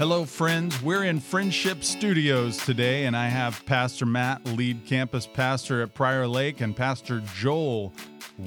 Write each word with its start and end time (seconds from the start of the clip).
Hello, 0.00 0.24
friends. 0.24 0.80
We're 0.80 1.04
in 1.04 1.20
Friendship 1.20 1.84
Studios 1.84 2.56
today, 2.56 3.04
and 3.04 3.14
I 3.14 3.28
have 3.28 3.62
Pastor 3.66 4.06
Matt, 4.06 4.42
lead 4.46 4.86
campus 4.86 5.26
pastor 5.26 5.82
at 5.82 5.92
Prior 5.92 6.26
Lake, 6.26 6.62
and 6.62 6.74
Pastor 6.74 7.22
Joel, 7.36 7.92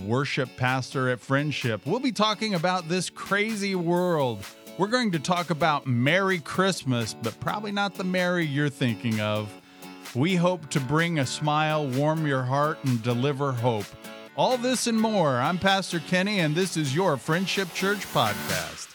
worship 0.08 0.50
pastor 0.58 1.10
at 1.12 1.20
Friendship. 1.20 1.86
We'll 1.86 2.00
be 2.00 2.12
talking 2.12 2.56
about 2.56 2.90
this 2.90 3.12
crazy 3.12 3.76
world. 3.76 4.44
We're 4.80 4.88
going 4.88 5.12
to 5.12 5.20
talk 5.20 5.52
about 5.52 5.86
Merry 5.86 6.40
Christmas, 6.40 7.14
but 7.14 7.40
probably 7.40 7.72
not 7.72 7.94
the 7.94 8.04
Merry 8.04 8.48
you're 8.48 8.68
thinking 8.68 9.22
of. 9.22 9.48
We 10.16 10.34
hope 10.34 10.72
to 10.72 10.80
bring 10.80 11.20
a 11.20 11.26
smile, 11.28 11.86
warm 11.86 12.26
your 12.26 12.42
heart, 12.42 12.80
and 12.84 13.04
deliver 13.04 13.52
hope. 13.52 13.86
All 14.36 14.58
this 14.58 14.88
and 14.88 15.00
more. 15.00 15.38
I'm 15.38 15.60
Pastor 15.60 16.00
Kenny, 16.00 16.40
and 16.40 16.56
this 16.56 16.78
is 16.78 16.96
your 16.96 17.16
Friendship 17.16 17.72
Church 17.76 18.12
podcast. 18.12 18.93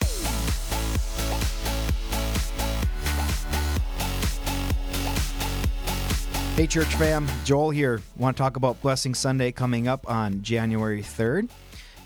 Hey, 6.59 6.67
church 6.67 6.93
fam, 6.97 7.29
Joel 7.45 7.71
here. 7.71 8.03
Want 8.17 8.37
to 8.37 8.43
talk 8.43 8.57
about 8.57 8.83
Blessing 8.83 9.15
Sunday 9.15 9.53
coming 9.53 9.87
up 9.87 10.11
on 10.11 10.43
January 10.43 11.03
3rd? 11.03 11.49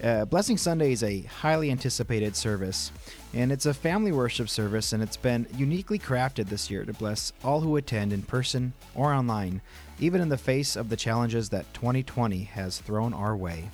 Uh, 0.04 0.26
Blessing 0.26 0.58
Sunday 0.58 0.92
is 0.92 1.02
a 1.02 1.22
highly 1.22 1.70
anticipated 1.70 2.36
service, 2.36 2.92
and 3.32 3.50
it's 3.50 3.64
a 3.64 3.72
family 3.72 4.12
worship 4.12 4.50
service, 4.50 4.92
and 4.92 5.02
it's 5.02 5.16
been 5.16 5.46
uniquely 5.56 5.98
crafted 5.98 6.50
this 6.50 6.70
year 6.70 6.84
to 6.84 6.92
bless 6.92 7.32
all 7.42 7.62
who 7.62 7.76
attend 7.76 8.12
in 8.12 8.20
person 8.20 8.74
or 8.94 9.14
online, 9.14 9.62
even 9.98 10.20
in 10.20 10.28
the 10.28 10.36
face 10.36 10.76
of 10.76 10.90
the 10.90 10.96
challenges 10.96 11.48
that 11.48 11.72
2020 11.72 12.42
has 12.42 12.78
thrown 12.78 13.14
our 13.14 13.34
way. 13.34 13.70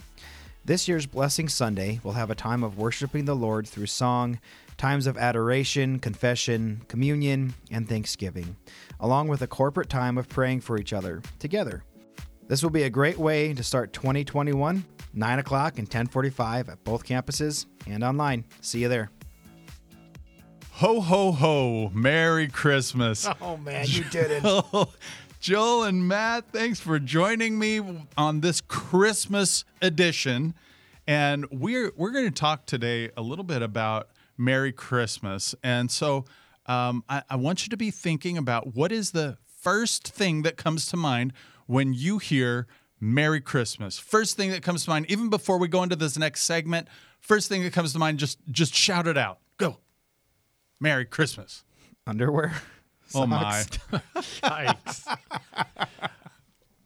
This 0.65 0.87
year's 0.87 1.07
Blessing 1.07 1.49
Sunday 1.49 1.99
will 2.05 2.13
have 2.13 2.31
a 2.31 2.37
time 2.37 2.63
of 2.63 2.79
worshiping 2.79 3.25
the 3.25 3.35
Lord 3.35 3.67
through 3.67 3.87
song, 3.87 4.39
times 4.79 5.07
of 5.07 5.19
adoration, 5.19 5.99
confession, 5.99 6.81
communion, 6.89 7.53
and 7.71 7.89
thanksgiving, 7.89 8.57
along 9.01 9.29
with 9.29 9.43
a 9.43 9.47
corporate 9.47 9.91
time 9.91 10.17
of 10.17 10.29
praying 10.29 10.61
for 10.61 10.79
each 10.79 10.93
other 10.93 11.21
together. 11.39 11.85
This 12.47 12.63
will 12.63 12.71
be 12.71 12.85
a 12.85 12.91
great 12.91 13.19
way 13.19 13.53
to 13.53 13.63
start 13.63 13.93
2021, 13.93 14.85
9 15.13 15.39
o'clock 15.39 15.79
and 15.79 15.87
1045 15.87 16.71
at 16.71 16.83
both 16.85 17.05
campuses 17.05 17.67
and 17.87 18.03
online. 18.03 18.45
See 18.63 18.81
you 18.81 18.89
there. 18.89 19.11
Ho, 20.71 21.01
ho, 21.01 21.33
ho. 21.33 21.91
Merry 21.93 22.49
Christmas. 22.49 23.29
Oh 23.43 23.57
man, 23.57 23.85
you 23.89 24.05
did 24.11 24.31
it. 24.31 24.43
Joel, 24.43 24.93
Joel 25.41 25.83
and 25.85 26.07
Matt, 26.07 26.53
thanks 26.53 26.79
for 26.81 26.99
joining 26.99 27.59
me 27.59 27.81
on 28.17 28.41
this 28.41 28.61
Christmas 28.61 29.65
edition. 29.83 30.55
And 31.07 31.47
we're 31.51 31.93
we're 31.97 32.13
going 32.13 32.27
to 32.27 32.31
talk 32.31 32.65
today 32.65 33.11
a 33.17 33.23
little 33.23 33.45
bit 33.45 33.61
about 33.63 34.09
Merry 34.39 34.73
Christmas. 34.73 35.55
And 35.63 35.91
so 35.91 36.25
um, 36.67 37.05
I, 37.09 37.23
I 37.29 37.37
want 37.37 37.67
you 37.67 37.71
to 37.71 37.77
be 37.77 37.91
thinking 37.91 38.39
about 38.39 38.75
what 38.75 38.93
is 38.93 39.11
the 39.11 39.37
first 39.61 40.09
thing 40.09 40.43
that 40.43 40.57
comes 40.57 40.87
to 40.87 40.97
mind 40.97 41.33
when 41.67 41.93
you 41.93 42.19
hear 42.19 42.67
Merry 43.01 43.41
Christmas. 43.41 43.99
First 43.99 44.37
thing 44.37 44.51
that 44.51 44.63
comes 44.63 44.85
to 44.85 44.91
mind, 44.91 45.07
even 45.11 45.29
before 45.31 45.59
we 45.59 45.69
go 45.69 45.83
into 45.83 45.97
this 45.97 46.19
next 46.19 46.43
segment, 46.43 46.89
first 47.21 47.49
thing 47.49 47.63
that 47.63 47.73
comes 47.73 47.93
to 47.93 47.99
mind, 47.99 48.19
just 48.19 48.39
just 48.51 48.75
shout 48.75 49.07
it 49.07 49.17
out. 49.17 49.39
Go. 49.57 49.79
Merry 50.81 51.05
Christmas. 51.05 51.65
Underwear. 52.07 52.55
Oh 53.15 53.27
my. 53.27 53.65
Yikes. 54.15 55.17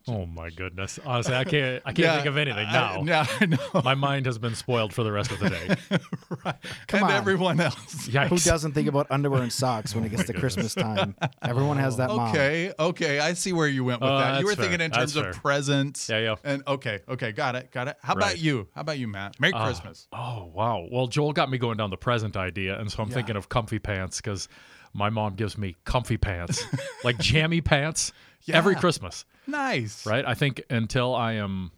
Oh 0.08 0.27
my 0.27 0.50
goodness. 0.50 0.98
Honestly, 1.05 1.34
I 1.34 1.45
can't 1.45 1.83
I 1.84 1.92
can't 1.92 1.98
Yeah, 1.98 2.14
think 2.17 2.27
of 2.27 2.36
anything 2.36 2.67
I- 2.67 2.72
now. 2.72 3.03
yeah, 3.05 3.27
I 3.41 3.47
know. 3.47 3.58
My 3.84 3.95
mind 3.95 4.27
has 4.27 4.39
been 4.39 4.55
spoiled 4.55 4.92
for 4.92 5.03
the 5.03 5.12
rest 5.12 5.31
of 5.31 5.39
the 5.39 5.50
day. 5.50 5.77
right. 6.45 6.55
Come 6.89 7.03
and 7.03 7.11
on. 7.11 7.12
everyone 7.12 7.61
else. 7.61 7.77
Yikes. 8.08 8.28
Who 8.28 8.39
doesn't 8.39 8.73
think 8.73 8.89
about 8.89 9.06
underwear 9.11 9.42
and 9.42 9.53
socks 9.53 9.95
when 9.95 10.05
it 10.05 10.11
gets 10.11 10.25
to 10.25 10.33
Christmas 10.33 10.75
time? 10.75 11.14
Everyone 11.42 11.77
has 11.78 11.97
that 11.98 12.08
mom. 12.11 12.30
Okay, 12.30 12.73
okay, 12.78 13.20
I 13.20 13.33
see 13.34 13.53
where 13.53 13.69
you 13.69 13.84
went 13.84 14.00
with 14.00 14.11
Oh, 14.11 14.19
that. 14.19 14.41
You 14.41 14.47
that's 14.47 14.57
were 14.58 14.63
thinking 14.63 14.80
in 14.80 14.90
terms 14.90 15.14
That's 15.14 15.29
of 15.29 15.35
fair. 15.35 15.40
presents. 15.42 16.08
Yeah, 16.08 16.19
yeah. 16.19 16.34
And 16.45 16.63
okay, 16.67 17.01
okay, 17.08 17.33
got 17.33 17.55
it, 17.57 17.70
got 17.70 17.89
it. 17.89 17.96
How 18.02 18.14
about 18.14 18.39
you? 18.39 18.69
How 18.74 18.80
about 18.83 18.98
you, 18.98 19.08
Matt? 19.08 19.39
Merry 19.40 19.52
Ah, 19.55 19.64
Christmas. 19.64 20.08
Oh, 20.13 20.51
wow. 20.55 20.86
Well, 20.90 21.07
Joel 21.07 21.33
got 21.33 21.51
me 21.51 21.58
going 21.58 21.77
down 21.77 21.90
the 21.90 21.96
present 21.96 22.36
idea. 22.36 22.79
And 22.79 22.90
so 22.90 23.02
I'm 23.02 23.08
Yeah. 23.08 23.14
thinking 23.14 23.36
of 23.36 23.48
comfy 23.48 23.79
pants 23.79 24.20
because 24.20 24.48
my 24.95 25.08
mom 25.11 25.34
gives 25.34 25.57
me 25.57 25.74
comfy 25.84 26.17
pants, 26.19 26.63
like 27.05 27.19
jammy 27.19 27.61
pants, 27.61 28.13
every 28.51 28.75
Christmas, 28.77 29.25
Nice. 29.47 30.07
right? 30.07 30.25
I 30.27 30.35
think 30.35 30.63
until 30.70 31.14
I 31.14 31.35
am 31.35 31.73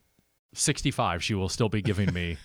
65, 0.55 1.23
she 1.23 1.35
will 1.35 1.49
still 1.49 1.69
be 1.69 1.83
giving 1.83 2.13
me 2.13 2.37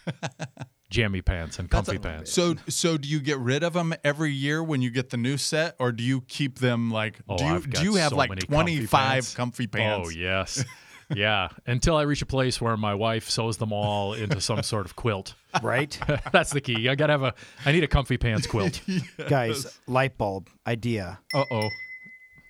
jammy 0.90 1.22
pants 1.22 1.60
and 1.60 1.70
comfy 1.70 1.98
pants. 2.00 2.32
So, 2.32 2.56
so 2.68 2.98
do 2.98 3.08
you 3.08 3.20
get 3.20 3.38
rid 3.38 3.64
of 3.64 3.74
them 3.74 3.94
every 4.04 4.32
year 4.32 4.64
when 4.64 4.82
you 4.82 4.90
get 4.90 5.10
the 5.12 5.18
new 5.18 5.38
set, 5.38 5.76
or 5.80 5.92
do 5.92 6.04
you 6.04 6.22
keep 6.22 6.60
them 6.60 6.90
like? 6.92 7.20
Oh, 7.30 7.38
do 7.38 7.46
you 7.46 7.56
I've 7.56 7.70
got 7.70 7.80
do 7.84 7.90
you 7.90 7.96
have 7.96 8.10
so 8.10 8.16
like 8.18 8.30
many 8.30 8.42
comfy 8.42 8.54
twenty 8.56 8.86
five 8.86 9.12
pants. 9.14 9.36
comfy 9.36 9.68
pants? 9.68 10.08
Oh, 10.08 10.10
yes. 10.10 10.64
Yeah. 11.16 11.50
Until 11.66 11.96
I 11.96 12.04
reach 12.04 12.22
a 12.22 12.28
place 12.28 12.62
where 12.62 12.78
my 12.78 12.94
wife 12.94 13.32
sews 13.32 13.58
them 13.58 13.74
all 13.74 14.14
into 14.14 14.40
some 14.40 14.62
sort 14.62 14.86
of 14.86 14.96
quilt. 14.96 15.34
Right? 15.64 15.98
That's 16.32 16.52
the 16.52 16.62
key. 16.62 16.88
I 16.88 16.94
gotta 16.94 17.14
have 17.14 17.24
a. 17.24 17.34
I 17.66 17.72
need 17.72 17.84
a 17.84 17.88
comfy 17.88 18.20
pants 18.20 18.46
quilt. 18.46 18.80
Guys, 19.28 19.80
light 19.88 20.20
bulb 20.20 20.48
idea. 20.68 21.20
Uh 21.34 21.46
oh. 21.50 21.70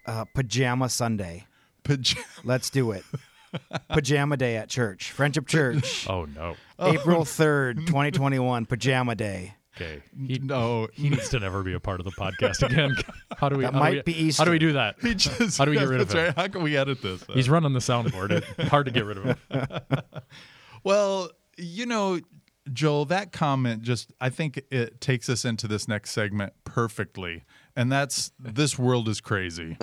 Uh, 0.05 0.25
pajama 0.35 0.89
Sunday. 0.89 1.45
Paj- 1.89 2.17
Let's 2.43 2.69
do 2.69 2.91
it. 2.91 3.03
Pajama 3.89 4.37
day 4.37 4.57
at 4.57 4.69
church. 4.69 5.11
Friendship 5.11 5.47
Church. 5.47 6.05
Oh 6.09 6.25
no. 6.25 6.55
April 6.79 7.23
3rd, 7.25 7.87
2021. 7.87 8.65
Pajama 8.67 9.15
day. 9.15 9.55
Okay. 9.75 10.03
He, 10.27 10.39
no, 10.39 10.87
he 10.93 11.09
needs 11.09 11.29
to 11.29 11.39
never 11.39 11.63
be 11.63 11.73
a 11.73 11.79
part 11.79 11.99
of 12.01 12.05
the 12.05 12.11
podcast 12.11 12.61
again. 12.69 12.95
How 13.37 13.47
do 13.49 13.55
we? 13.57 13.63
That 13.63 13.73
how 13.73 13.79
do 13.79 13.83
might 13.83 13.93
we- 14.05 14.13
be 14.13 14.23
Easter. 14.25 14.41
How 14.41 14.45
do 14.45 14.51
we 14.51 14.59
do 14.59 14.73
that? 14.73 14.97
he 15.01 15.15
just. 15.15 15.57
How 15.57 15.65
do 15.65 15.71
we 15.71 15.77
get 15.77 15.87
rid 15.87 16.01
of 16.01 16.09
that's 16.09 16.19
him? 16.19 16.25
right. 16.25 16.35
How 16.35 16.47
can 16.47 16.63
we 16.63 16.75
edit 16.77 17.01
this? 17.01 17.23
He's 17.33 17.49
running 17.49 17.73
the 17.73 17.79
soundboard. 17.79 18.31
It, 18.31 18.67
hard 18.67 18.85
to 18.87 18.91
get 18.91 19.05
rid 19.05 19.17
of 19.17 19.23
him. 19.25 19.35
Well, 20.83 21.29
you 21.57 21.85
know, 21.85 22.19
Joel, 22.71 23.05
that 23.05 23.31
comment 23.31 23.81
just, 23.81 24.11
I 24.21 24.29
think 24.29 24.61
it 24.69 25.01
takes 25.01 25.27
us 25.29 25.43
into 25.45 25.67
this 25.67 25.87
next 25.87 26.11
segment 26.11 26.53
perfectly. 26.65 27.43
And 27.75 27.91
that's 27.91 28.31
this 28.37 28.77
world 28.77 29.07
is 29.09 29.21
crazy. 29.21 29.77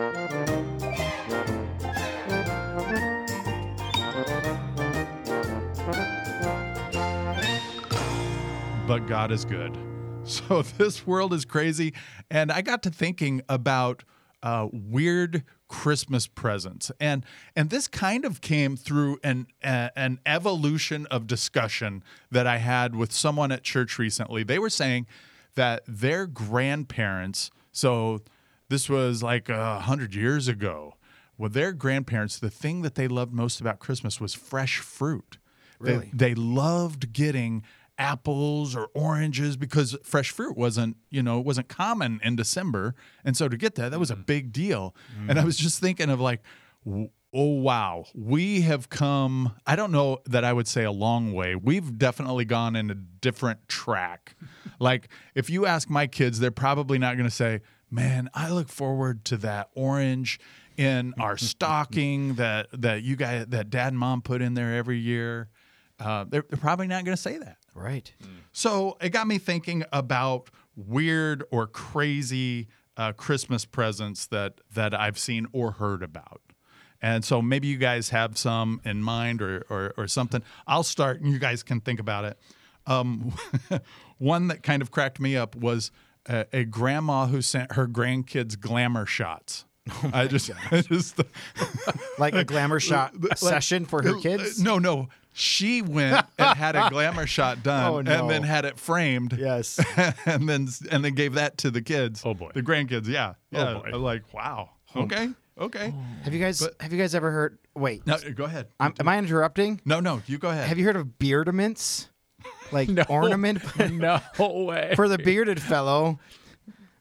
But 8.87 9.07
God 9.07 9.31
is 9.33 9.45
good. 9.45 9.77
So 10.29 10.63
this 10.63 11.07
world 11.07 11.33
is 11.33 11.45
crazy. 11.45 11.95
And 12.33 12.51
I 12.51 12.61
got 12.61 12.83
to 12.83 12.91
thinking 12.91 13.43
about 13.49 14.03
uh, 14.43 14.67
weird 14.73 15.45
Christmas 15.69 16.27
presents, 16.27 16.91
and 16.99 17.25
and 17.55 17.71
this 17.71 17.87
kind 17.87 18.25
of 18.25 18.41
came 18.41 18.77
through 18.77 19.21
an 19.23 19.47
an 19.63 20.19
evolution 20.27 21.07
of 21.13 21.29
discussion 21.29 22.03
that 22.33 22.45
I 22.45 22.57
had 22.57 22.97
with 22.97 23.13
someone 23.13 23.53
at 23.53 23.63
church 23.63 24.01
recently. 24.01 24.43
They 24.43 24.59
were 24.59 24.69
saying 24.69 25.07
that 25.55 25.85
their 25.87 26.27
grandparents, 26.27 27.53
so 27.71 28.19
this 28.69 28.89
was 28.89 29.23
like 29.23 29.49
a 29.49 29.79
hundred 29.79 30.13
years 30.17 30.49
ago, 30.49 30.97
well, 31.39 31.51
their 31.51 31.73
grandparents, 31.73 32.37
the 32.41 32.51
thing 32.51 32.83
that 32.83 32.97
they 32.97 33.07
loved 33.07 33.33
most 33.33 33.61
about 33.61 33.79
Christmas 33.79 34.21
was 34.21 34.35
fresh 34.35 34.79
fruit. 34.79 35.39
They- 35.81 35.93
Really? 35.93 36.11
they 36.13 36.35
loved 36.35 37.13
getting 37.13 37.63
apples 37.99 38.77
or 38.77 38.89
oranges 38.95 39.57
because 39.57 39.97
fresh 40.03 40.31
fruit 40.31 40.57
wasn't 40.57 40.97
you 41.11 41.23
know 41.23 41.39
it 41.39 41.47
wasn't 41.47 41.69
common 41.69 42.21
in 42.23 42.37
december. 42.37 42.95
And 43.25 43.37
so 43.37 43.49
to 43.49 43.57
get 43.57 43.75
that 43.77 43.91
that 43.91 43.99
was 43.99 44.11
a 44.11 44.17
big 44.17 44.53
deal. 44.53 44.95
And 45.29 45.39
i 45.39 45.45
was 45.45 45.57
just 45.57 45.81
thinking 45.81 46.11
of 46.11 46.21
like 46.21 46.43
oh 46.87 47.11
wow. 47.33 48.05
We 48.15 48.63
have 48.63 48.89
come 48.89 49.55
i 49.67 49.77
don't 49.77 49.93
know 49.93 50.19
that 50.27 50.45
i 50.45 50.53
would 50.53 50.69
say 50.69 50.85
a 50.85 50.93
long 50.93 51.33
way. 51.33 51.55
We've 51.55 51.99
definitely 51.99 52.45
gone 52.45 52.77
in 52.77 52.91
a 52.91 52.95
different 52.95 53.69
track. 53.69 54.37
Like 54.79 55.09
if 55.35 55.49
you 55.49 55.65
ask 55.65 55.89
my 55.89 56.07
kids 56.07 56.39
they're 56.39 56.51
probably 56.51 56.99
not 56.99 57.17
going 57.17 57.27
to 57.29 57.35
say 57.35 57.63
man 57.91 58.29
i 58.35 58.51
look 58.51 58.69
forward 58.69 59.25
to 59.25 59.39
that 59.39 59.71
orange 59.75 60.39
in 60.77 61.15
our 61.21 61.37
stocking 61.37 62.35
that 62.35 62.69
that 62.73 63.03
you 63.03 63.17
guys 63.17 63.47
that 63.47 63.71
dad 63.71 63.89
and 63.89 63.99
mom 63.99 64.23
put 64.23 64.43
in 64.43 64.55
there 64.55 64.77
every 64.77 64.99
year. 64.99 65.49
Uh, 65.99 66.25
they're, 66.29 66.45
they're 66.49 66.59
probably 66.59 66.87
not 66.87 67.05
going 67.05 67.17
to 67.17 67.23
say 67.23 67.39
that. 67.39 67.57
Right. 67.77 68.13
So 68.53 68.97
it 69.01 69.11
got 69.11 69.27
me 69.27 69.39
thinking 69.39 69.85
about 69.93 70.49
weird 70.75 71.45
or 71.51 71.67
crazy 71.67 72.69
uh, 72.97 73.13
Christmas 73.13 73.65
presents 73.65 74.27
that 74.27 74.61
that 74.75 74.95
I've 74.95 75.19
seen 75.19 75.47
or 75.53 75.73
heard 75.73 76.03
about. 76.03 76.41
And 77.03 77.23
so 77.25 77.43
maybe 77.43 77.69
you 77.69 77.77
guys 77.77 78.09
have 78.09 78.39
some 78.39 78.81
in 78.85 79.03
mind 79.03 79.43
or 79.43 79.67
or, 79.69 79.93
or 79.99 80.09
something. 80.09 80.43
I'll 80.67 80.83
start, 80.83 81.21
and 81.21 81.31
you 81.31 81.39
guys 81.39 81.63
can 81.63 81.81
think 81.81 82.01
about 82.01 82.25
it. 82.25 82.39
Um, 82.87 83.35
one 84.19 84.49
that 84.49 84.63
kind 84.63 84.81
of 84.81 84.91
cracked 84.91 85.21
me 85.21 85.37
up 85.37 85.55
was 85.55 85.91
a, 86.29 86.47
a 86.53 86.65
grandma 86.65 87.27
who 87.27 87.43
sent 87.43 87.73
her 87.73 87.87
grandkids 87.87 88.59
glamour 88.59 89.05
shots. 89.07 89.65
I 90.13 90.27
just, 90.27 90.51
I 90.71 90.81
just 90.81 91.21
Like 92.19 92.35
a 92.35 92.45
glamour 92.45 92.81
shot 92.81 93.13
Like- 93.21 93.37
session 93.39 93.85
for 93.85 94.03
her 94.03 94.19
kids? 94.21 94.61
No, 94.61 94.79
no. 94.79 95.09
She 95.39 95.83
went 95.83 96.25
and 96.39 96.57
had 96.57 96.77
a 96.77 96.89
glamour 96.89 97.27
shot 97.27 97.59
oh, 97.61 97.63
done, 97.63 97.93
Oh, 97.93 97.99
and 97.99 98.31
then 98.31 98.43
had 98.43 98.65
it 98.65 98.79
framed, 98.79 99.37
Yes. 99.39 99.79
and 100.25 100.49
then 100.49 100.67
and 100.91 101.05
then 101.05 101.15
gave 101.15 101.35
that 101.35 101.59
to 101.59 101.71
the 101.71 101.83
kids. 101.83 102.23
Oh, 102.25 102.33
boy. 102.33 102.53
the 102.55 102.63
grandkids. 102.63 103.07
Yeah, 103.07 103.35
oh, 103.53 103.59
yeah. 103.59 103.75
boy. 103.75 103.91
I'm 103.93 104.03
like, 104.03 104.33
wow. 104.33 104.71
Oh. 104.95 105.03
Okay, 105.03 105.29
okay. 105.59 105.93
have 106.25 106.33
you 106.33 106.41
guys 106.41 106.67
have 106.81 106.91
you 106.91 106.99
guys 106.99 107.15
ever 107.15 107.31
heard? 107.31 107.59
Wait, 107.75 108.07
No, 108.07 108.17
go 108.35 108.45
ahead. 108.45 108.69
I'm, 108.81 108.95
am 108.99 109.09
I 109.09 109.19
interrupting? 109.19 109.83
no, 109.85 110.01
no, 110.01 110.23
you 110.27 110.39
go 110.39 110.49
ahead. 110.49 110.69
Have 110.69 110.79
you 110.79 110.87
heard 110.87 110.97
of 110.97 111.19
beardaments? 111.19 112.09
Like 112.73 112.89
No. 112.89 113.05
ornament 113.11 113.61
no 113.93 114.21
way. 114.41 114.95
for 114.97 115.07
the 115.07 115.19
bearded 115.19 115.61
fellow. 115.61 116.19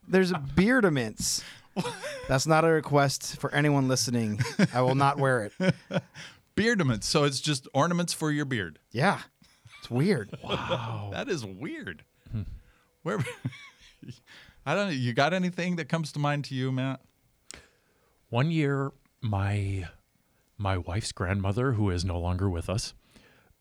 There's 0.06 0.32
beardaments. 0.54 1.42
That's 2.28 2.46
not 2.46 2.64
a 2.64 2.68
request 2.68 3.40
for 3.40 3.52
anyone 3.54 3.88
listening. 3.88 4.40
I 4.74 4.82
will 4.82 4.94
not 4.94 5.18
wear 5.18 5.44
it. 5.58 5.74
Beardaments. 6.56 7.04
So 7.04 7.24
it's 7.24 7.40
just 7.40 7.68
ornaments 7.74 8.12
for 8.12 8.30
your 8.30 8.44
beard. 8.44 8.78
Yeah. 8.90 9.20
It's 9.78 9.90
weird. 9.90 10.36
Wow. 10.42 11.10
That 11.12 11.28
is 11.28 11.44
weird. 11.44 12.04
Where? 13.02 13.18
I 14.66 14.74
don't 14.74 14.86
know. 14.88 14.92
You 14.92 15.12
got 15.12 15.32
anything 15.32 15.76
that 15.76 15.88
comes 15.88 16.10
to 16.12 16.18
mind 16.18 16.44
to 16.46 16.54
you, 16.54 16.72
Matt? 16.72 17.00
One 18.30 18.50
year, 18.50 18.92
my 19.20 19.88
my 20.58 20.78
wife's 20.78 21.12
grandmother, 21.12 21.72
who 21.72 21.90
is 21.90 22.04
no 22.04 22.18
longer 22.18 22.48
with 22.50 22.68
us, 22.68 22.94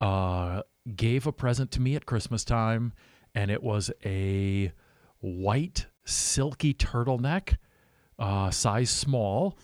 uh, 0.02 0.64
gave 0.96 1.28
a 1.28 1.32
present 1.32 1.70
to 1.72 1.82
me 1.82 1.96
at 1.96 2.06
Christmas 2.06 2.44
time, 2.44 2.94
and 3.36 3.52
it 3.52 3.62
was 3.62 3.92
a 4.04 4.72
white 5.20 5.86
silky 6.06 6.74
turtleneck, 6.74 7.58
uh, 8.18 8.50
size 8.50 8.90
small, 8.90 9.58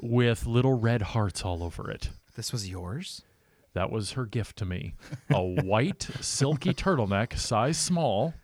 with 0.00 0.46
little 0.46 0.74
red 0.78 1.02
hearts 1.02 1.42
all 1.44 1.62
over 1.62 1.90
it. 1.90 2.10
This 2.34 2.52
was 2.52 2.68
yours? 2.68 3.22
That 3.74 3.90
was 3.90 4.12
her 4.12 4.26
gift 4.26 4.56
to 4.58 4.64
me. 4.64 4.94
A 5.30 5.42
white 5.42 6.06
silky 6.20 6.74
turtleneck, 6.74 7.38
size 7.38 7.78
small, 7.78 8.34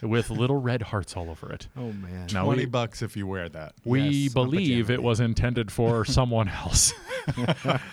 with 0.00 0.30
little 0.30 0.56
red 0.60 0.80
hearts 0.82 1.16
all 1.16 1.28
over 1.28 1.52
it. 1.52 1.68
Oh 1.76 1.92
man. 1.92 2.28
Now 2.32 2.44
Twenty 2.44 2.62
we, 2.62 2.66
bucks 2.66 3.02
if 3.02 3.16
you 3.16 3.26
wear 3.26 3.48
that. 3.50 3.74
we 3.84 4.00
Yes, 4.02 4.32
believe 4.32 4.90
it 4.90 5.02
was 5.02 5.20
intended 5.20 5.70
for 5.72 6.04
someone 6.06 6.48
else 6.48 6.92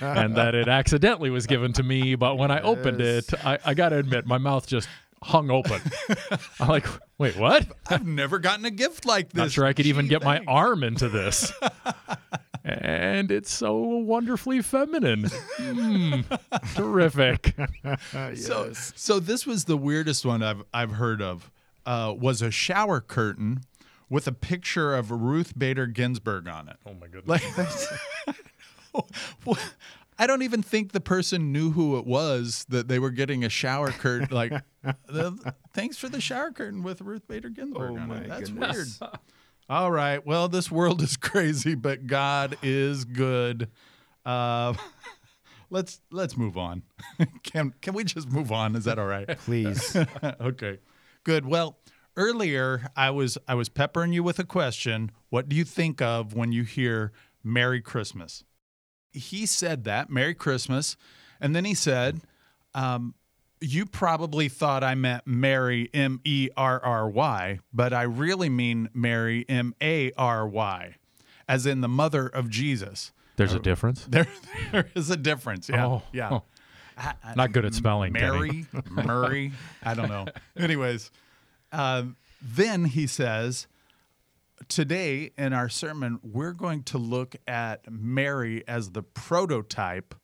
and 0.02 0.36
that 0.36 0.56
it 0.56 0.68
accidentally 0.68 1.30
was 1.30 1.46
given 1.48 1.72
to 1.74 1.84
me 1.84 2.16
but 2.16 2.36
when 2.38 2.50
i 2.50 2.60
opened 2.62 3.00
Yes. 3.00 3.32
it 3.32 3.46
I, 3.46 3.60
I 3.64 3.74
gotta 3.76 3.98
admit 3.98 4.26
my 4.26 4.40
mouth 4.40 4.66
just 4.66 4.90
hung 5.22 5.52
open 5.52 5.80
i'm 6.60 6.68
like 6.68 6.88
wait 7.20 7.38
what 7.38 7.68
I've 7.92 8.08
never 8.08 8.40
gotten 8.40 8.66
a 8.66 8.72
gift 8.72 9.06
like 9.06 9.30
this. 9.30 9.36
not 9.38 9.52
sure 9.52 9.66
i 9.68 9.74
could 9.74 9.86
even 9.86 10.06
Gee, 10.06 10.10
get 10.10 10.24
my 10.24 10.40
arm 10.48 10.84
into 10.84 11.10
this 11.10 11.52
and 12.82 13.32
it's 13.32 13.52
so 13.52 13.76
wonderfully 13.78 14.62
feminine 14.62 15.26
Hmm, 15.58 16.22
terrific 16.76 17.56
So, 18.36 18.72
so 18.74 19.20
this 19.20 19.46
was 19.46 19.66
the 19.66 19.78
weirdest 19.78 20.26
one 20.26 20.42
I've 20.44 20.64
I've 20.74 20.92
heard 20.94 21.22
of. 21.22 21.52
Uh, 21.86 22.14
was 22.18 22.42
a 22.42 22.52
shower 22.52 23.02
curtain 23.02 23.62
with 24.10 24.28
a 24.28 24.32
picture 24.32 24.96
of 24.96 25.10
Ruth 25.12 25.58
Bader 25.58 25.88
Ginsburg 25.88 26.48
on 26.48 26.68
it. 26.70 26.78
oh 26.86 26.94
my 26.94 27.08
goodness 27.08 27.88
Like, 28.26 29.06
I 30.22 30.28
don't 30.28 30.42
even 30.42 30.62
think 30.62 30.92
the 30.92 31.00
person 31.00 31.52
knew 31.54 31.72
who 31.72 31.98
it 31.98 32.06
was 32.06 32.66
that 32.70 32.88
they 32.90 33.00
were 33.00 33.10
getting 33.12 33.46
a 33.46 33.50
shower 33.50 33.92
curtain. 33.92 34.28
Like, 34.32 34.52
the, 35.08 35.54
thanks 35.74 35.98
for 35.98 36.10
the 36.10 36.20
shower 36.20 36.52
curtain 36.52 36.84
with 36.84 37.00
Ruth 37.02 37.26
Bader 37.28 37.50
Ginsburg 37.50 37.92
Oh 37.92 37.98
on 38.02 38.08
my 38.10 38.18
it. 38.18 38.28
That's 38.28 38.50
goodness. 38.50 39.00
weird. 39.00 39.12
All 39.70 39.92
right. 39.92 40.26
Well, 40.26 40.48
this 40.48 40.72
world 40.72 41.02
is 41.04 41.16
crazy, 41.18 41.76
but 41.76 42.08
God 42.08 42.58
is 42.64 43.06
good. 43.06 43.70
Uh, 44.26 44.74
let's 45.70 46.02
let's 46.12 46.36
move 46.36 46.58
on. 46.58 46.82
can 47.44 47.74
can 47.80 47.94
we 47.94 48.04
just 48.04 48.32
move 48.32 48.52
on? 48.52 48.76
Is 48.76 48.86
that 48.86 48.98
all 48.98 49.06
right? 49.06 49.28
Please. 49.40 49.96
okay. 50.42 50.80
Good. 51.24 51.46
Well, 51.46 51.78
earlier 52.18 52.90
I 52.96 53.12
was 53.12 53.38
I 53.48 53.54
was 53.54 53.70
peppering 53.70 54.12
you 54.12 54.24
with 54.24 54.40
a 54.40 54.44
question. 54.44 55.12
What 55.30 55.48
do 55.48 55.56
you 55.56 55.64
think 55.64 56.02
of 56.02 56.34
when 56.34 56.52
you 56.52 56.64
hear 56.64 57.12
Merry 57.44 57.80
Christmas? 57.80 58.44
He 59.12 59.46
said 59.46 59.84
that, 59.84 60.10
Merry 60.10 60.34
Christmas, 60.34 60.98
and 61.40 61.56
then 61.56 61.66
he 61.66 61.74
said, 61.74 62.22
um, 62.74 63.14
you 63.62 63.86
probably 63.86 64.48
thought 64.50 64.84
I 64.84 64.96
meant 64.96 65.28
Mary 65.28 65.90
M 65.94 66.22
E 66.24 66.50
R 66.56 66.80
R 66.84 67.10
Y, 67.10 67.60
but 67.74 67.94
I 67.94 68.04
really 68.04 68.50
mean 68.50 68.90
Mary 68.94 69.46
M 69.50 69.74
A 69.82 70.12
R 70.18 70.48
Y, 70.48 70.96
as 71.48 71.66
in 71.66 71.82
the 71.82 71.88
mother 71.90 72.28
of 72.28 72.50
Jesus. 72.50 73.12
there's 73.36 73.54
a 73.54 73.60
difference 73.60 74.06
There, 74.10 74.28
there 74.72 74.90
is 74.96 75.10
a 75.10 75.18
difference. 75.18 75.70
Yeah, 75.70 75.86
Oh. 75.88 76.02
yeah. 76.14 76.30
Oh. 76.32 76.44
I- 76.98 77.14
I- 77.24 77.36
Not 77.36 77.52
good 77.54 77.66
at 77.66 77.74
spelling. 77.74 78.12
Mary, 78.14 78.66
Murray. 78.90 79.52
I 79.84 79.94
don't 79.94 80.10
know. 80.10 80.26
Anyways, 80.58 81.12
uh, 81.72 82.04
then 82.42 82.86
he 82.86 83.08
says, 83.08 83.68
today 84.68 85.32
in 85.38 85.54
our 85.54 85.70
sermon, 85.70 86.20
we're 86.24 86.52
going 86.54 86.84
to 86.84 86.98
look 86.98 87.36
at 87.48 87.90
Mary 87.92 88.64
as 88.68 88.92
the 88.92 89.04
prototype 89.04 90.16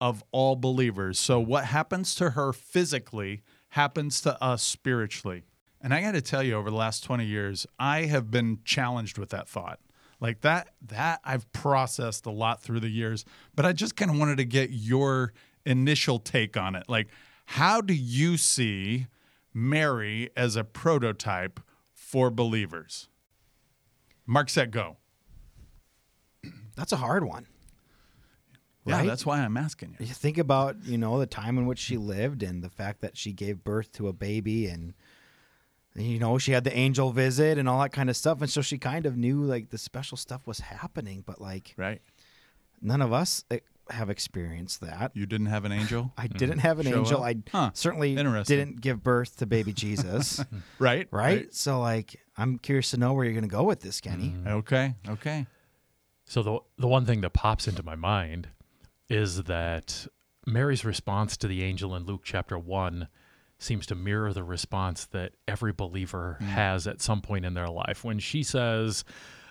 of 0.00 0.24
all 0.32 0.56
believers. 0.56 1.18
So, 1.18 1.38
what 1.40 1.66
happens 1.66 2.14
to 2.16 2.30
her 2.30 2.52
physically 2.52 3.42
happens 3.70 4.20
to 4.20 4.42
us 4.42 4.62
spiritually. 4.62 5.44
And 5.80 5.94
I 5.94 6.02
got 6.02 6.12
to 6.12 6.20
tell 6.20 6.42
you, 6.42 6.54
over 6.54 6.70
the 6.70 6.76
last 6.76 7.02
20 7.04 7.24
years, 7.24 7.66
I 7.78 8.02
have 8.02 8.30
been 8.30 8.58
challenged 8.64 9.16
with 9.16 9.30
that 9.30 9.48
thought. 9.48 9.80
Like 10.20 10.42
that, 10.42 10.68
that 10.88 11.20
I've 11.24 11.50
processed 11.52 12.26
a 12.26 12.30
lot 12.30 12.62
through 12.62 12.80
the 12.80 12.90
years, 12.90 13.24
but 13.54 13.64
I 13.64 13.72
just 13.72 13.96
kind 13.96 14.10
of 14.10 14.18
wanted 14.18 14.36
to 14.36 14.44
get 14.44 14.70
your 14.70 15.32
initial 15.64 16.18
take 16.18 16.58
on 16.58 16.74
it. 16.74 16.84
Like, 16.88 17.08
how 17.46 17.80
do 17.80 17.94
you 17.94 18.36
see 18.36 19.06
Mary 19.54 20.28
as 20.36 20.56
a 20.56 20.64
prototype 20.64 21.58
for 21.94 22.30
believers? 22.30 23.08
Mark, 24.26 24.50
set, 24.50 24.70
go. 24.70 24.98
That's 26.76 26.92
a 26.92 26.96
hard 26.96 27.24
one. 27.24 27.46
Yeah, 28.90 28.98
Right? 28.98 29.06
that's 29.06 29.24
why 29.26 29.40
I'm 29.40 29.56
asking 29.56 29.96
you. 29.98 30.06
You 30.06 30.12
think 30.14 30.38
about, 30.38 30.76
you 30.84 30.98
know, 30.98 31.18
the 31.18 31.26
time 31.26 31.58
in 31.58 31.66
which 31.66 31.78
she 31.78 31.96
lived 31.96 32.42
and 32.42 32.62
the 32.62 32.70
fact 32.70 33.00
that 33.00 33.16
she 33.16 33.32
gave 33.32 33.64
birth 33.64 33.92
to 33.92 34.08
a 34.08 34.12
baby 34.12 34.66
and 34.66 34.94
you 35.96 36.20
know, 36.20 36.38
she 36.38 36.52
had 36.52 36.62
the 36.64 36.74
angel 36.76 37.10
visit 37.10 37.58
and 37.58 37.68
all 37.68 37.80
that 37.82 37.90
kind 37.92 38.08
of 38.08 38.16
stuff. 38.16 38.40
And 38.40 38.48
so 38.48 38.62
she 38.62 38.78
kind 38.78 39.06
of 39.06 39.16
knew 39.16 39.42
like 39.42 39.70
the 39.70 39.78
special 39.78 40.16
stuff 40.16 40.46
was 40.46 40.60
happening, 40.60 41.24
but 41.26 41.40
like 41.40 41.74
Right? 41.76 42.00
none 42.80 43.02
of 43.02 43.12
us 43.12 43.44
eh, 43.50 43.58
have 43.90 44.08
experienced 44.08 44.80
that. 44.82 45.10
You 45.14 45.26
didn't 45.26 45.46
have 45.46 45.64
an 45.64 45.72
angel, 45.72 46.12
I 46.16 46.28
didn't 46.28 46.60
have 46.60 46.78
an 46.78 46.86
Show 46.86 46.98
angel. 47.00 47.20
up? 47.22 47.26
I 47.26 47.36
Huh. 47.50 47.70
certainly 47.74 48.14
didn't 48.14 48.80
give 48.80 49.02
birth 49.02 49.36
to 49.38 49.46
baby 49.46 49.72
Jesus, 49.72 50.44
right? 50.78 51.08
right? 51.10 51.52
So 51.52 51.80
like 51.80 52.20
I'm 52.36 52.58
curious 52.58 52.92
to 52.92 52.96
know 52.96 53.12
where 53.12 53.24
you're 53.24 53.34
going 53.34 53.42
to 53.42 53.48
go 53.48 53.64
with 53.64 53.80
this, 53.80 54.00
Kenny. 54.00 54.34
Okay. 54.46 54.94
Okay. 55.08 55.46
So 56.24 56.42
the 56.44 56.58
the 56.78 56.86
one 56.88 57.04
thing 57.04 57.20
that 57.22 57.30
pops 57.32 57.66
into 57.66 57.82
my 57.82 57.96
mind 57.96 58.48
is 59.10 59.42
that 59.44 60.06
Mary's 60.46 60.84
response 60.84 61.36
to 61.38 61.48
the 61.48 61.62
angel 61.62 61.94
in 61.94 62.04
Luke 62.04 62.22
chapter 62.24 62.58
1 62.58 63.08
seems 63.58 63.84
to 63.86 63.94
mirror 63.94 64.32
the 64.32 64.42
response 64.44 65.04
that 65.06 65.32
every 65.46 65.72
believer 65.72 66.38
has 66.40 66.86
at 66.86 67.02
some 67.02 67.20
point 67.20 67.44
in 67.44 67.52
their 67.52 67.68
life 67.68 68.02
when 68.04 68.18
she 68.18 68.42
says 68.42 69.04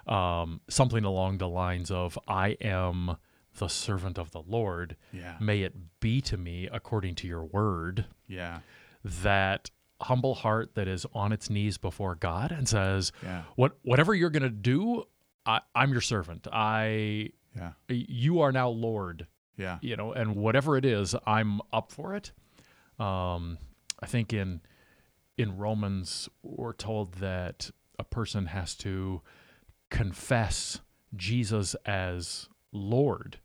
um, 0.08 0.62
something 0.68 1.04
along 1.04 1.38
the 1.38 1.48
lines 1.48 1.92
of 1.92 2.18
I 2.28 2.58
am 2.62 3.18
the 3.60 3.68
servant 3.68 4.18
of 4.18 4.32
the 4.32 4.42
Lord 4.42 4.96
Yeah. 5.12 5.36
may 5.40 5.62
it 5.62 5.76
be 6.00 6.22
to 6.22 6.38
me 6.38 6.68
according 6.72 7.16
to 7.16 7.28
your 7.28 7.44
word 7.44 8.06
Yeah. 8.28 8.60
that 9.04 9.70
humble 10.02 10.34
heart 10.34 10.74
that 10.76 10.88
is 10.88 11.06
on 11.14 11.32
its 11.32 11.50
knees 11.50 11.78
before 11.78 12.16
God 12.16 12.52
and 12.52 12.68
says 12.68 13.12
Yeah. 13.22 13.44
what 13.58 13.78
whatever 13.84 14.16
you're 14.16 14.30
going 14.32 14.44
to 14.44 14.50
do 14.50 15.04
I, 15.46 15.60
I'm 15.76 15.92
your 15.92 16.02
servant 16.02 16.48
I 16.52 17.32
Yeah. 17.56 17.72
you 17.90 18.40
are 18.42 18.52
now 18.52 18.70
Lord, 18.70 19.28
Yeah. 19.60 19.78
you 19.82 19.96
know, 19.96 20.14
and 20.14 20.36
whatever 20.36 20.78
it 20.78 20.86
is, 20.86 21.16
I'm 21.28 21.62
up 21.72 21.92
for 21.92 22.16
it. 22.16 22.32
Um, 22.98 23.58
I 24.00 24.06
think 24.06 24.34
in 24.34 24.62
in 25.38 25.58
Romans 25.58 26.30
we're 26.44 26.74
told 26.74 27.16
that 27.16 27.70
a 27.98 28.04
person 28.04 28.48
has 28.48 28.76
to 28.76 29.22
confess 29.90 30.80
Jesus 31.16 31.76
as 31.86 32.48
Lord 32.72 33.40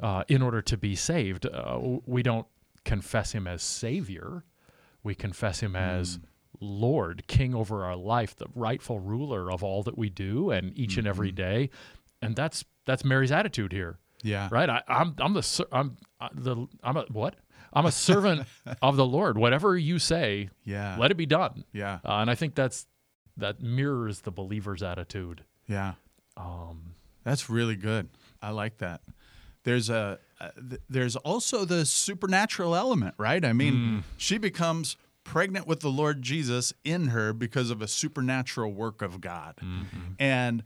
uh, 0.00 0.24
in 0.28 0.42
order 0.42 0.60
to 0.60 0.76
be 0.76 0.96
saved. 0.96 1.46
Uh, 1.46 1.98
we 2.04 2.22
don't 2.22 2.46
confess 2.84 3.32
him 3.32 3.46
as 3.46 3.62
Savior. 3.62 4.44
We 5.04 5.14
confess 5.14 5.60
him 5.60 5.76
as 5.76 6.18
Lord, 6.60 7.26
King 7.28 7.54
over 7.54 7.84
our 7.84 7.96
life, 7.96 8.34
the 8.36 8.46
rightful 8.54 8.98
ruler 9.00 9.50
of 9.52 9.62
all 9.62 9.82
that 9.84 9.96
we 9.96 10.10
do 10.10 10.50
and 10.50 10.76
each 10.76 10.96
and 10.96 11.06
every 11.06 11.32
day. 11.32 11.70
And 12.20 12.34
that's 12.36 12.64
that's 12.84 13.04
Mary's 13.04 13.32
attitude 13.32 13.72
here 13.72 13.98
Yeah. 14.22 14.48
right? 14.50 14.68
I, 14.68 14.82
I'm 14.88 15.14
I'm 15.18 15.32
the 15.34 15.66
I'm 15.72 15.96
uh, 16.20 16.28
the 16.34 16.66
I'm 16.82 16.96
a 16.96 17.04
what? 17.10 17.34
I'm 17.72 17.86
a 17.86 17.92
servant 17.92 18.46
of 18.82 18.96
the 18.96 19.04
Lord. 19.06 19.38
Whatever 19.38 19.76
you 19.78 19.98
say, 19.98 20.50
Yeah. 20.64 20.96
let 20.98 21.10
it 21.10 21.16
be 21.16 21.26
done. 21.26 21.64
Yeah. 21.72 22.00
Uh, 22.04 22.16
and 22.16 22.30
I 22.30 22.34
think 22.34 22.54
that's 22.54 22.86
that 23.36 23.62
mirrors 23.62 24.20
the 24.20 24.30
believer's 24.30 24.82
attitude. 24.82 25.44
Yeah. 25.66 25.94
Um, 26.36 26.94
That's 27.24 27.48
really 27.48 27.76
good. 27.76 28.08
I 28.42 28.50
like 28.50 28.78
that. 28.78 29.00
There's 29.64 29.88
a 29.90 30.18
th- 30.68 30.80
there's 30.88 31.16
also 31.16 31.64
the 31.64 31.86
supernatural 31.86 32.74
element, 32.74 33.14
right? 33.16 33.44
I 33.44 33.52
mean, 33.52 34.02
she 34.16 34.36
becomes 34.38 34.96
pregnant 35.24 35.66
with 35.68 35.80
the 35.80 35.88
Lord 35.88 36.20
Jesus 36.20 36.72
in 36.84 37.08
her 37.08 37.32
because 37.32 37.70
of 37.70 37.80
a 37.80 37.86
supernatural 37.86 38.72
work 38.72 39.02
of 39.02 39.20
God, 39.20 39.54
and 40.18 40.62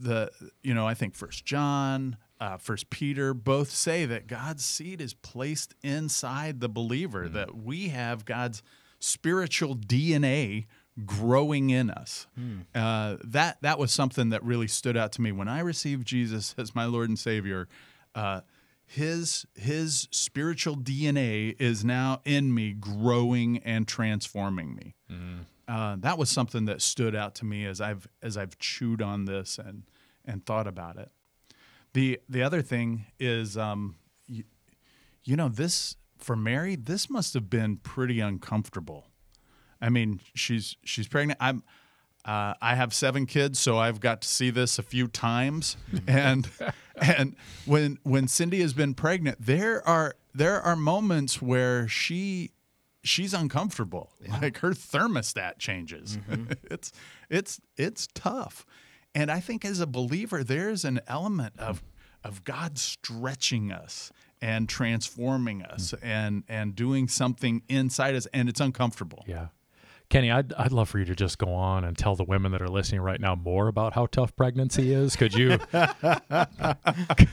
the 0.00 0.30
you 0.62 0.74
know 0.74 0.86
I 0.86 0.94
think 0.94 1.14
First 1.14 1.44
John, 1.44 2.16
uh, 2.44 2.56
First 2.58 2.90
Peter 2.90 3.32
both 3.32 3.70
say 3.70 4.04
that 4.04 4.26
God's 4.26 4.62
seed 4.64 5.00
is 5.00 5.14
placed 5.14 5.74
inside 5.82 6.60
the 6.60 6.68
believer, 6.68 7.26
that 7.26 7.56
we 7.56 7.88
have 7.88 8.26
God's 8.26 8.62
spiritual 8.98 9.74
DNA 9.74 10.66
growing 11.06 11.70
in 11.70 11.88
us. 11.88 12.26
Uh, 12.74 13.16
that 13.24 13.56
that 13.62 13.78
was 13.78 13.92
something 13.92 14.28
that 14.28 14.44
really 14.44 14.68
stood 14.68 14.94
out 14.94 15.10
to 15.12 15.22
me 15.22 15.32
when 15.32 15.48
I 15.48 15.60
received 15.60 16.06
Jesus 16.06 16.54
as 16.58 16.74
my 16.74 16.84
Lord 16.84 17.08
and 17.08 17.18
Savior. 17.18 17.66
Uh, 18.14 18.42
his 18.84 19.46
his 19.54 20.06
spiritual 20.10 20.76
DNA 20.76 21.56
is 21.58 21.82
now 21.82 22.20
in 22.26 22.52
me, 22.54 22.72
growing 22.72 23.56
and 23.58 23.88
transforming 23.88 24.74
me. 24.74 24.94
Uh, 25.66 25.96
that 26.00 26.18
was 26.18 26.28
something 26.28 26.66
that 26.66 26.82
stood 26.82 27.14
out 27.14 27.34
to 27.36 27.46
me 27.46 27.64
as 27.64 27.80
I've 27.80 28.06
as 28.22 28.36
I've 28.36 28.58
chewed 28.58 29.00
on 29.00 29.24
this 29.24 29.56
and 29.58 29.84
and 30.26 30.44
thought 30.44 30.66
about 30.66 30.98
it. 30.98 31.10
The 31.94 32.20
the 32.28 32.42
other 32.42 32.60
thing 32.60 33.06
is, 33.18 33.56
um, 33.56 33.96
you, 34.28 34.44
you 35.24 35.36
know, 35.36 35.48
this 35.48 35.96
for 36.18 36.36
Mary, 36.36 36.76
this 36.76 37.08
must 37.08 37.34
have 37.34 37.48
been 37.48 37.76
pretty 37.78 38.20
uncomfortable. 38.20 39.06
I 39.80 39.88
mean, 39.88 40.20
she's 40.34 40.76
she's 40.84 41.08
pregnant. 41.08 41.38
I'm 41.40 41.62
uh, 42.24 42.54
I 42.60 42.74
have 42.74 42.94
seven 42.94 43.26
kids, 43.26 43.58
so 43.58 43.78
I've 43.78 44.00
got 44.00 44.22
to 44.22 44.28
see 44.28 44.50
this 44.50 44.78
a 44.78 44.82
few 44.82 45.08
times. 45.08 45.76
and 46.06 46.48
and 46.96 47.36
when 47.64 47.98
when 48.02 48.28
Cindy 48.28 48.60
has 48.60 48.72
been 48.72 48.94
pregnant, 48.94 49.38
there 49.40 49.86
are 49.86 50.16
there 50.34 50.60
are 50.60 50.76
moments 50.76 51.40
where 51.40 51.86
she 51.86 52.50
she's 53.02 53.34
uncomfortable. 53.34 54.10
Like 54.40 54.58
her 54.58 54.70
thermostat 54.70 55.58
changes. 55.58 56.18
it's 56.64 56.92
it's 57.30 57.60
it's 57.76 58.08
tough. 58.14 58.66
And 59.14 59.30
I 59.30 59.40
think 59.40 59.64
as 59.64 59.80
a 59.80 59.86
believer, 59.86 60.42
there's 60.42 60.84
an 60.84 61.00
element 61.06 61.54
of 61.58 61.82
of 62.22 62.42
God 62.44 62.78
stretching 62.78 63.70
us 63.70 64.10
and 64.40 64.68
transforming 64.68 65.62
us 65.62 65.94
and 66.02 66.42
and 66.48 66.74
doing 66.74 67.08
something 67.08 67.62
inside 67.68 68.14
us, 68.14 68.26
and 68.32 68.48
it's 68.48 68.60
uncomfortable. 68.60 69.24
Yeah. 69.26 69.48
Kenny, 70.10 70.30
I'd, 70.30 70.52
I'd 70.52 70.70
love 70.70 70.90
for 70.90 70.98
you 70.98 71.06
to 71.06 71.14
just 71.14 71.38
go 71.38 71.52
on 71.54 71.82
and 71.82 71.96
tell 71.96 72.14
the 72.14 72.24
women 72.24 72.52
that 72.52 72.60
are 72.60 72.68
listening 72.68 73.00
right 73.00 73.18
now 73.18 73.34
more 73.34 73.68
about 73.68 73.94
how 73.94 74.04
tough 74.06 74.36
pregnancy 74.36 74.92
is. 74.92 75.16
Could 75.16 75.32
you? 75.32 75.58
Yeah, 75.72 76.18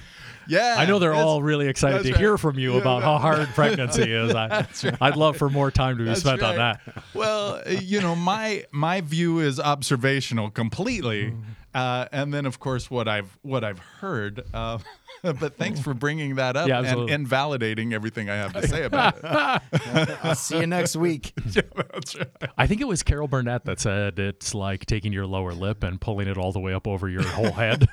I 0.50 0.86
know 0.86 0.98
they're 0.98 1.14
all 1.14 1.44
really 1.44 1.68
excited 1.68 2.04
to 2.04 2.12
right. 2.12 2.20
hear 2.20 2.38
from 2.38 2.58
you 2.58 2.74
Yeah, 2.74 2.82
about 2.82 3.04
how 3.04 3.18
hard 3.18 3.48
pregnancy 3.50 4.12
is. 4.12 4.34
I, 4.36 4.66
I'd 5.02 5.18
love 5.18 5.36
for 5.38 5.50
more 5.50 5.70
time 5.70 5.98
to 5.98 6.04
be 6.04 6.10
That's 6.10 6.22
spent 6.22 6.42
on 6.42 6.56
that. 6.56 6.82
Well, 7.14 7.62
you 7.68 8.00
know, 8.02 8.16
my 8.16 8.66
my 8.72 9.02
view 9.02 9.40
is 9.40 9.60
observational 9.60 10.50
completely, 10.50 11.26
Mm-hmm. 11.32 11.42
Uh, 11.74 12.06
and 12.12 12.34
then 12.34 12.46
of 12.46 12.60
course 12.60 12.90
what 12.92 13.08
I've 13.08 13.38
what 13.42 13.64
I've 13.64 13.80
heard. 13.80 14.44
Uh, 14.54 14.80
but 15.24 15.56
thanks 15.58 15.80
for 15.80 15.94
bringing 15.94 16.36
that 16.36 16.56
up 16.56 16.68
Yeah, 16.68 16.80
and, 16.80 16.88
absolutely. 16.88 17.14
and 17.14 17.28
validating 17.28 17.94
everything 17.94 18.30
I 18.30 18.36
have 18.36 18.54
to 18.54 18.68
say 18.68 18.84
about 18.86 19.18
it. 19.18 19.24
I'll 20.24 20.36
see 20.36 20.60
you 20.60 20.68
next 20.68 20.96
week. 20.96 21.34
That's 21.46 22.16
right. 22.16 22.28
I 22.58 22.66
think 22.68 22.82
it 22.82 22.88
was 22.88 23.04
Carol 23.04 23.28
Burnett 23.28 23.66
that 23.66 23.80
said 23.80 24.18
it's 24.20 24.54
like 24.56 24.86
taking 24.88 25.14
your 25.14 25.28
lower 25.28 25.54
lip 25.54 25.84
and 25.84 26.02
pulling 26.02 26.28
it 26.28 26.38
all 26.38 26.52
the 26.52 26.60
way 26.60 26.74
up 26.74 26.88
over 26.88 27.08
your 27.08 27.24
whole 27.24 27.52
head. 27.52 27.88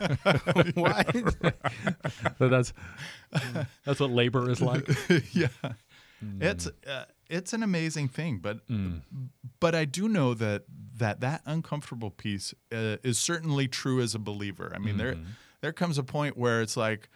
Why? 0.74 1.04
But 2.38 2.48
that's 2.50 2.72
that's 3.84 4.00
what 4.00 4.10
labor 4.10 4.50
is 4.50 4.60
like. 4.62 4.88
yeah, 5.32 5.48
Hmm. 6.20 6.42
it's 6.42 6.66
uh, 6.66 7.04
it's 7.28 7.52
an 7.52 7.62
amazing 7.62 8.08
thing, 8.08 8.38
but 8.38 8.66
Mm. 8.68 9.02
but 9.60 9.74
I 9.74 9.84
do 9.84 10.08
know 10.08 10.34
that 10.34 10.64
that 10.98 11.20
that 11.20 11.42
uncomfortable 11.46 12.10
piece 12.10 12.54
uh, 12.72 12.96
is 13.02 13.18
certainly 13.18 13.68
true 13.68 14.00
as 14.00 14.14
a 14.14 14.18
believer. 14.18 14.72
I 14.74 14.78
mean, 14.78 14.96
there 14.96 15.14
Mm-hmm. 15.14 15.30
there 15.60 15.72
comes 15.72 15.98
a 15.98 16.02
point 16.02 16.36
where 16.36 16.60
it's 16.62 16.76
like, 16.76 17.08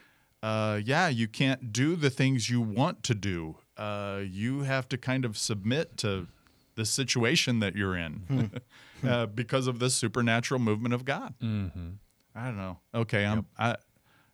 uh, 0.43 0.81
yeah, 0.85 1.09
you 1.09 1.29
can't 1.29 1.73
do 1.73 1.97
the 1.97 2.11
things 2.11 2.49
you 2.51 2.61
want 2.61 3.03
to 3.05 3.15
do. 3.15 3.57
Uh, 3.77 4.21
you 4.25 4.63
have 4.63 4.89
to 4.89 4.99
kind 4.99 5.25
of 5.25 5.37
submit 5.39 5.97
to 5.99 6.27
the 6.75 6.85
situation 6.85 7.61
that 7.61 7.75
you're 7.77 7.97
in 7.97 8.13
Hmm. 8.29 8.47
uh, 9.09 9.27
because 9.27 9.67
of 9.67 9.79
the 9.79 9.91
supernatural 9.91 10.61
movement 10.61 10.95
of 10.95 11.05
God. 11.05 11.35
Mm-hmm. 11.43 11.91
I 12.35 12.45
don't 12.47 12.57
know. 12.57 12.79
Okay, 12.95 13.25
I'm. 13.27 13.47
I, 13.59 13.77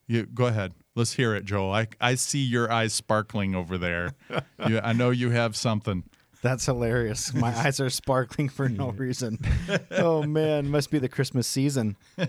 you 0.08 0.26
go 0.26 0.46
ahead. 0.46 0.72
Let's 0.96 1.12
hear 1.12 1.36
it, 1.36 1.44
Joel. 1.44 1.72
I 1.72 1.86
I 2.00 2.16
see 2.16 2.42
your 2.42 2.72
eyes 2.72 2.92
sparkling 2.92 3.54
over 3.54 3.78
there. 3.78 4.14
you, 4.66 4.80
I 4.80 4.92
know 4.92 5.10
you 5.10 5.30
have 5.30 5.54
something. 5.54 6.02
That's 6.42 6.66
hilarious. 6.66 7.34
My 7.34 7.56
eyes 7.64 7.78
are 7.78 7.90
sparkling 7.90 8.48
for 8.48 8.68
no 8.68 8.90
reason. 8.90 9.38
Oh 9.92 10.22
man, 10.22 10.70
must 10.70 10.90
be 10.90 10.98
the 10.98 11.08
Christmas 11.08 11.46
season. 11.46 11.96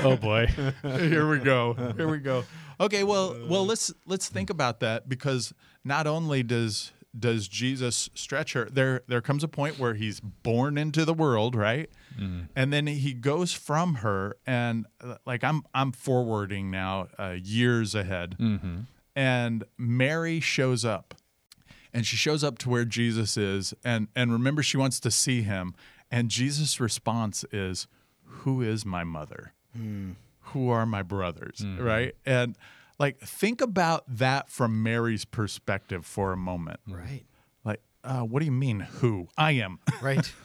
Oh 0.00 0.16
boy. 0.20 0.46
Here 0.82 1.28
we 1.28 1.38
go. 1.38 1.74
Here 1.96 2.08
we 2.08 2.18
go. 2.18 2.44
Okay, 2.80 3.04
well, 3.04 3.36
well, 3.48 3.66
let's 3.66 3.92
let's 4.06 4.28
think 4.28 4.50
about 4.50 4.80
that 4.80 5.08
because 5.08 5.52
not 5.84 6.06
only 6.06 6.42
does 6.42 6.92
does 7.18 7.48
Jesus 7.48 8.10
stretch 8.14 8.52
her, 8.54 8.66
there 8.70 9.02
there 9.08 9.20
comes 9.20 9.42
a 9.44 9.48
point 9.48 9.78
where 9.78 9.94
he's 9.94 10.20
born 10.20 10.76
into 10.78 11.04
the 11.04 11.14
world, 11.14 11.54
right? 11.54 11.90
And 12.56 12.72
then 12.72 12.86
he 12.88 13.12
goes 13.14 13.52
from 13.52 13.96
her, 13.96 14.36
and 14.46 14.86
uh, 15.00 15.16
like 15.24 15.44
I'm 15.44 15.62
I'm 15.72 15.92
forwarding 15.92 16.70
now 16.70 17.06
uh, 17.18 17.36
years 17.40 17.94
ahead, 17.94 18.36
and 19.14 19.64
Mary 19.76 20.40
shows 20.40 20.84
up, 20.84 21.14
and 21.94 22.04
she 22.04 22.16
shows 22.16 22.42
up 22.44 22.58
to 22.58 22.68
where 22.70 22.84
Jesus 22.84 23.36
is, 23.36 23.72
and 23.84 24.08
and 24.16 24.32
remember 24.32 24.62
she 24.62 24.76
wants 24.76 24.98
to 25.00 25.10
see 25.10 25.42
him, 25.42 25.74
and 26.10 26.28
Jesus' 26.28 26.80
response 26.80 27.44
is, 27.52 27.86
"Who 28.24 28.62
is 28.62 28.84
my 28.84 29.04
mother?" 29.04 29.52
who 30.52 30.70
are 30.70 30.86
my 30.86 31.02
brothers, 31.02 31.62
right? 31.78 32.14
And 32.26 32.56
like 32.98 33.20
think 33.20 33.60
about 33.60 34.04
that 34.08 34.50
from 34.50 34.82
Mary's 34.82 35.24
perspective 35.24 36.04
for 36.04 36.32
a 36.32 36.36
moment. 36.36 36.80
Right. 36.86 37.24
Like, 37.64 37.80
uh, 38.04 38.20
what 38.20 38.40
do 38.40 38.46
you 38.46 38.52
mean 38.52 38.80
who? 38.80 39.28
I 39.36 39.52
am. 39.52 39.78
Right. 40.00 40.30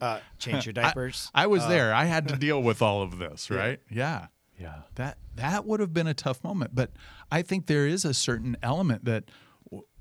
Uh, 0.00 0.18
change 0.38 0.66
your 0.66 0.72
diapers. 0.72 1.30
I 1.32 1.46
was 1.46 1.66
there. 1.68 1.94
I 1.94 2.06
had 2.06 2.26
to 2.28 2.36
deal 2.38 2.60
with 2.60 2.82
all 2.82 3.02
of 3.02 3.18
this, 3.18 3.50
right? 3.50 3.78
Yeah. 3.88 4.26
Yeah. 4.58 4.80
That 4.96 5.16
that 5.36 5.64
would 5.64 5.78
have 5.78 5.94
been 5.94 6.08
a 6.08 6.12
tough 6.12 6.42
moment, 6.42 6.74
but 6.74 6.90
I 7.30 7.42
think 7.42 7.66
there 7.66 7.86
is 7.86 8.04
a 8.04 8.12
certain 8.12 8.56
element 8.64 9.04
that 9.04 9.30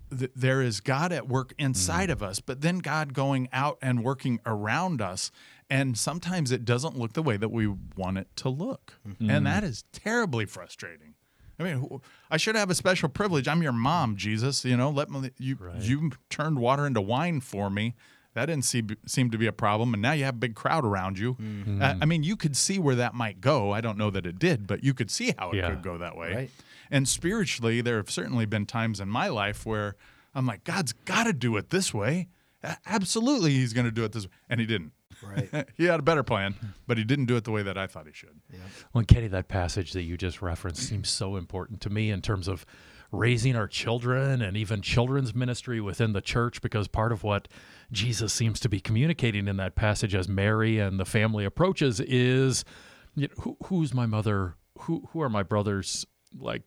there 0.09 0.61
is 0.61 0.79
God 0.79 1.11
at 1.11 1.27
work 1.27 1.53
inside 1.59 2.09
of 2.09 2.23
us, 2.23 2.39
but 2.39 2.61
then 2.61 2.79
God 2.79 3.13
going 3.13 3.47
out 3.53 3.77
and 3.81 4.03
working 4.03 4.39
around 4.45 5.01
us, 5.01 5.31
and 5.69 5.97
sometimes 5.97 6.51
it 6.51 6.65
doesn't 6.65 6.97
look 6.97 7.13
the 7.13 7.23
way 7.23 7.37
that 7.37 7.49
we 7.49 7.67
want 7.67 8.17
it 8.17 8.27
to 8.37 8.49
look, 8.49 8.93
and 9.19 9.45
that 9.45 9.63
is 9.63 9.83
terribly 9.91 10.45
frustrating. 10.45 11.13
I 11.59 11.63
mean, 11.63 12.01
I 12.31 12.37
should 12.37 12.55
have 12.55 12.69
a 12.69 12.75
special 12.75 13.09
privilege. 13.09 13.47
I'm 13.47 13.61
your 13.61 13.71
mom, 13.73 14.15
Jesus. 14.15 14.65
You 14.65 14.75
know, 14.77 14.89
let 14.89 15.09
me 15.09 15.31
you 15.37 15.57
you 15.79 16.11
turned 16.29 16.57
water 16.59 16.85
into 16.87 17.01
wine 17.01 17.39
for 17.41 17.69
me. 17.69 17.95
That 18.33 18.47
didn't 18.47 18.65
seem 18.65 18.89
seem 19.05 19.29
to 19.29 19.37
be 19.37 19.45
a 19.45 19.51
problem, 19.51 19.93
and 19.93 20.01
now 20.01 20.13
you 20.13 20.23
have 20.23 20.33
a 20.33 20.37
big 20.39 20.55
crowd 20.55 20.83
around 20.85 21.19
you. 21.19 21.37
Uh, 21.79 21.95
I 22.01 22.05
mean, 22.05 22.23
you 22.23 22.35
could 22.35 22.57
see 22.57 22.79
where 22.79 22.95
that 22.95 23.13
might 23.13 23.39
go. 23.41 23.71
I 23.71 23.79
don't 23.81 23.97
know 23.97 24.09
that 24.09 24.25
it 24.25 24.39
did, 24.39 24.65
but 24.65 24.83
you 24.83 24.95
could 24.95 25.11
see 25.11 25.35
how 25.37 25.51
it 25.51 25.57
Yeah. 25.57 25.69
could 25.69 25.83
go 25.83 25.99
that 25.99 26.17
way. 26.17 26.33
Right. 26.33 26.51
And 26.89 27.07
spiritually, 27.07 27.81
there 27.81 27.97
have 27.97 28.09
certainly 28.09 28.45
been 28.47 28.65
times 28.65 28.99
in 28.99 29.07
my 29.09 29.27
life 29.27 29.65
where 29.67 29.95
I'm 30.33 30.47
like, 30.47 30.63
God's 30.63 30.93
got 31.05 31.25
to 31.25 31.33
do 31.33 31.55
it 31.57 31.69
this 31.69 31.93
way. 31.93 32.29
Absolutely, 32.85 33.51
He's 33.51 33.73
going 33.73 33.85
to 33.85 33.91
do 33.91 34.03
it 34.03 34.13
this 34.13 34.25
way, 34.25 34.31
and 34.49 34.59
He 34.59 34.65
didn't. 34.65 34.93
Right. 35.27 35.69
he 35.77 35.85
had 35.85 35.99
a 35.99 36.03
better 36.03 36.23
plan, 36.23 36.55
but 36.87 36.97
He 36.97 37.03
didn't 37.03 37.25
do 37.25 37.35
it 37.35 37.43
the 37.43 37.51
way 37.51 37.63
that 37.63 37.77
I 37.77 37.87
thought 37.87 38.07
He 38.07 38.13
should. 38.13 38.39
Well, 38.51 38.99
and 38.99 39.07
Kenny, 39.07 39.27
that 39.27 39.47
passage 39.47 39.93
that 39.93 40.03
you 40.03 40.17
just 40.17 40.41
referenced 40.41 40.83
seems 40.83 41.09
so 41.09 41.35
important 41.35 41.81
to 41.81 41.89
me 41.89 42.11
in 42.11 42.21
terms 42.21 42.47
of 42.47 42.65
raising 43.11 43.55
our 43.55 43.67
children 43.67 44.41
and 44.41 44.57
even 44.57 44.81
children's 44.81 45.35
ministry 45.35 45.79
within 45.79 46.13
the 46.13 46.21
church, 46.21 46.61
because 46.61 46.87
part 46.87 47.11
of 47.11 47.23
what 47.23 47.47
Jesus 47.91 48.33
seems 48.33 48.59
to 48.59 48.69
be 48.69 48.79
communicating 48.79 49.47
in 49.47 49.57
that 49.57 49.75
passage 49.75 50.15
as 50.15 50.27
Mary 50.27 50.79
and 50.79 50.99
the 50.99 51.05
family 51.05 51.45
approaches 51.45 51.99
is, 51.99 52.65
you 53.15 53.27
know, 53.27 53.43
who, 53.43 53.57
who's 53.65 53.93
my 53.93 54.07
mother? 54.07 54.55
Who 54.79 55.07
who 55.11 55.21
are 55.21 55.29
my 55.29 55.43
brothers? 55.43 56.05
Like, 56.37 56.63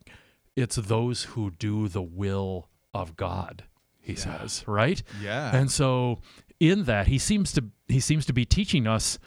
it's 0.55 0.77
those 0.77 1.25
who 1.25 1.51
do 1.51 1.89
the 1.89 2.03
will 2.03 2.69
of 2.95 3.17
God. 3.17 3.65
He 4.01 4.15
says, 4.15 4.63
right? 4.69 5.03
Yeah. 5.21 5.55
And 5.55 5.69
so, 5.69 6.21
in 6.61 6.85
that, 6.85 7.09
he 7.09 7.19
seems 7.19 7.53
to 7.55 7.65
he 7.89 8.01
seems 8.01 8.27
to 8.27 8.33
be 8.33 8.45
teaching 8.45 8.87
us 8.87 9.19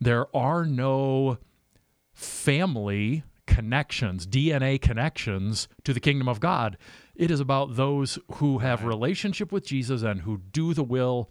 there 0.00 0.34
are 0.34 0.64
no 0.64 1.38
family 2.12 3.24
connections, 3.46 4.26
DNA 4.26 4.80
connections 4.80 5.68
to 5.84 5.92
the 5.92 6.00
kingdom 6.00 6.28
of 6.28 6.40
God. 6.40 6.76
It 7.14 7.30
is 7.30 7.40
about 7.40 7.76
those 7.76 8.18
who 8.34 8.58
have 8.58 8.84
relationship 8.84 9.52
with 9.52 9.66
Jesus 9.66 10.02
and 10.02 10.22
who 10.22 10.38
do 10.52 10.72
the 10.72 10.84
will 10.84 11.28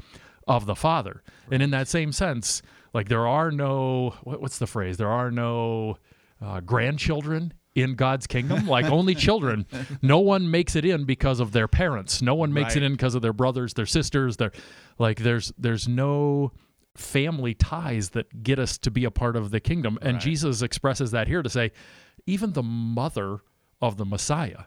of 0.48 0.66
the 0.66 0.76
Father. 0.76 1.24
And 1.52 1.64
in 1.64 1.72
that 1.72 1.88
same 1.88 2.12
sense, 2.12 2.62
Like 2.94 3.08
there 3.08 3.28
are 3.28 3.52
no 3.52 4.16
what, 4.24 4.42
what's 4.42 4.58
the 4.60 4.68
phrase? 4.68 4.98
There 4.98 5.10
are 5.10 5.32
no 5.32 5.98
uh, 6.42 6.60
grandchildren 6.62 7.54
in 7.76 7.96
God's 7.96 8.26
kingdom. 8.28 8.68
Like 8.68 8.86
only 8.86 9.14
children. 9.28 9.66
No 10.02 10.20
one 10.20 10.50
makes 10.50 10.76
it 10.76 10.86
in 10.86 11.06
because 11.06 11.40
of 11.40 11.52
their 11.52 11.68
parents. 11.68 12.22
No 12.22 12.34
one 12.36 12.52
makes 12.52 12.76
it 12.76 12.84
in 12.84 12.94
because 12.94 13.16
of 13.16 13.22
their 13.22 13.34
brothers, 13.34 13.74
their 13.76 13.86
sisters. 13.86 14.38
Their 14.38 14.52
like 14.98 15.20
there's 15.20 15.54
there's 15.58 15.88
no 15.88 16.52
family 16.96 17.54
ties 17.54 18.10
that 18.10 18.44
get 18.44 18.60
us 18.60 18.78
to 18.80 18.92
be 18.92 19.06
a 19.06 19.12
part 19.12 19.36
of 19.36 19.52
the 19.52 19.60
kingdom. 19.60 19.98
And 20.02 20.16
Right. 20.16 20.22
Jesus 20.22 20.62
expresses 20.62 21.12
that 21.12 21.28
here 21.28 21.42
to 21.42 21.50
say, 21.50 21.72
even 22.26 22.54
the 22.54 22.64
mother 22.64 23.40
of 23.82 23.98
the 23.98 24.06
Messiah 24.06 24.64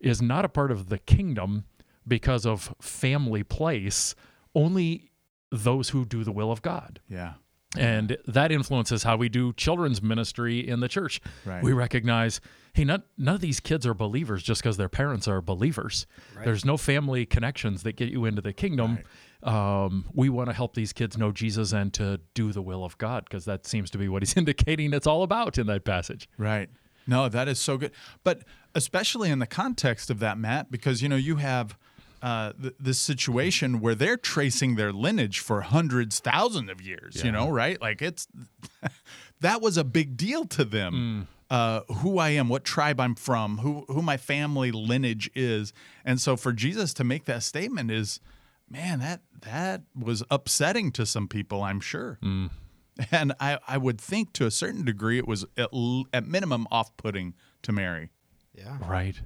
is 0.00 0.22
not 0.22 0.44
a 0.44 0.48
part 0.48 0.70
of 0.70 0.88
the 0.88 0.98
kingdom 0.98 1.64
because 2.06 2.44
of 2.46 2.74
family 2.80 3.42
place. 3.42 4.14
Only 4.54 5.10
those 5.50 5.90
who 5.90 6.04
do 6.04 6.24
the 6.24 6.32
will 6.32 6.50
of 6.50 6.62
God. 6.62 7.00
Yeah. 7.08 7.34
And 7.76 8.16
that 8.26 8.52
influences 8.52 9.02
how 9.02 9.16
we 9.16 9.28
do 9.28 9.52
children's 9.52 10.02
ministry 10.02 10.66
in 10.66 10.80
the 10.80 10.88
church. 10.88 11.20
Right. 11.44 11.62
We 11.62 11.72
recognize, 11.72 12.40
hey, 12.72 12.84
not, 12.84 13.02
none 13.18 13.36
of 13.36 13.40
these 13.40 13.60
kids 13.60 13.86
are 13.86 13.94
believers 13.94 14.42
just 14.42 14.62
because 14.62 14.76
their 14.76 14.88
parents 14.88 15.26
are 15.28 15.40
believers. 15.40 16.06
There's 16.44 16.64
no 16.64 16.76
family 16.76 17.26
connections 17.26 17.82
that 17.82 17.96
get 17.96 18.10
you 18.10 18.24
into 18.24 18.42
the 18.42 18.52
kingdom. 18.52 19.00
Um, 19.42 20.06
we 20.14 20.30
want 20.30 20.48
to 20.48 20.54
help 20.54 20.74
these 20.74 20.92
kids 20.92 21.18
know 21.18 21.30
Jesus 21.30 21.72
and 21.72 21.92
to 21.94 22.20
do 22.32 22.52
the 22.52 22.62
will 22.62 22.84
of 22.84 22.96
God 22.96 23.24
because 23.24 23.44
that 23.44 23.66
seems 23.66 23.90
to 23.90 23.98
be 23.98 24.08
what 24.08 24.22
he's 24.22 24.36
indicating 24.38 24.92
it's 24.94 25.06
all 25.06 25.22
about 25.22 25.58
in 25.58 25.66
that 25.66 25.84
passage. 25.84 26.28
Right. 26.38 26.70
No, 27.06 27.28
that 27.28 27.48
is 27.48 27.58
so 27.58 27.76
good. 27.76 27.92
But 28.22 28.44
especially 28.74 29.30
in 29.30 29.38
the 29.38 29.46
context 29.46 30.10
of 30.10 30.18
that, 30.20 30.38
Matt, 30.38 30.70
because 30.70 31.02
you 31.02 31.08
know 31.08 31.16
you 31.16 31.36
have 31.36 31.76
uh, 32.24 32.52
th- 32.60 32.74
this 32.80 32.98
situation 32.98 33.80
where 33.80 33.94
they're 33.94 34.16
tracing 34.16 34.76
their 34.76 34.92
lineage 34.92 35.40
for 35.40 35.60
hundreds, 35.60 36.20
thousands 36.20 36.70
of 36.70 36.80
years. 36.80 37.22
You 37.22 37.30
know, 37.30 37.50
right? 37.50 37.78
Like 37.80 38.00
it's 38.00 38.26
that 39.40 39.60
was 39.60 39.76
a 39.76 39.84
big 39.84 40.16
deal 40.16 40.44
to 40.46 40.64
them. 40.64 41.28
Uh, 41.50 41.82
who 41.98 42.18
I 42.18 42.30
am, 42.30 42.48
what 42.48 42.64
tribe 42.64 42.98
I'm 42.98 43.14
from, 43.14 43.58
who 43.58 43.84
who 43.88 44.00
my 44.00 44.16
family 44.16 44.72
lineage 44.72 45.30
is, 45.34 45.72
and 46.04 46.18
so 46.20 46.36
for 46.36 46.52
Jesus 46.52 46.94
to 46.94 47.04
make 47.04 47.26
that 47.26 47.42
statement 47.42 47.90
is, 47.90 48.18
man, 48.68 49.00
that 49.00 49.20
that 49.42 49.82
was 49.94 50.24
upsetting 50.30 50.90
to 50.92 51.04
some 51.04 51.28
people, 51.28 51.62
I'm 51.62 51.80
sure. 51.80 52.18
And 53.10 53.34
I, 53.40 53.58
I 53.68 53.76
would 53.76 54.00
think 54.00 54.32
to 54.34 54.46
a 54.46 54.50
certain 54.50 54.84
degree 54.84 55.18
it 55.18 55.28
was 55.28 55.44
at, 55.56 55.68
at 56.12 56.26
minimum 56.26 56.66
off 56.70 56.96
putting 56.96 57.34
to 57.62 57.72
Mary. 57.72 58.10
Yeah. 58.54 58.78
Right. 58.80 59.20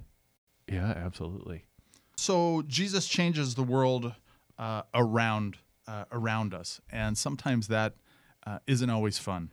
Yeah, 0.67 0.91
absolutely. 0.91 1.65
So 2.19 2.63
Jesus 2.67 3.07
changes 3.07 3.55
the 3.55 3.63
world 3.63 4.13
uh, 4.57 4.81
around 4.93 5.57
uh, 5.87 6.03
around 6.11 6.53
us, 6.53 6.81
and 6.91 7.17
sometimes 7.17 7.67
that 7.69 7.93
uh, 8.45 8.59
not 8.67 8.89
always 8.89 9.17
fun. 9.17 9.51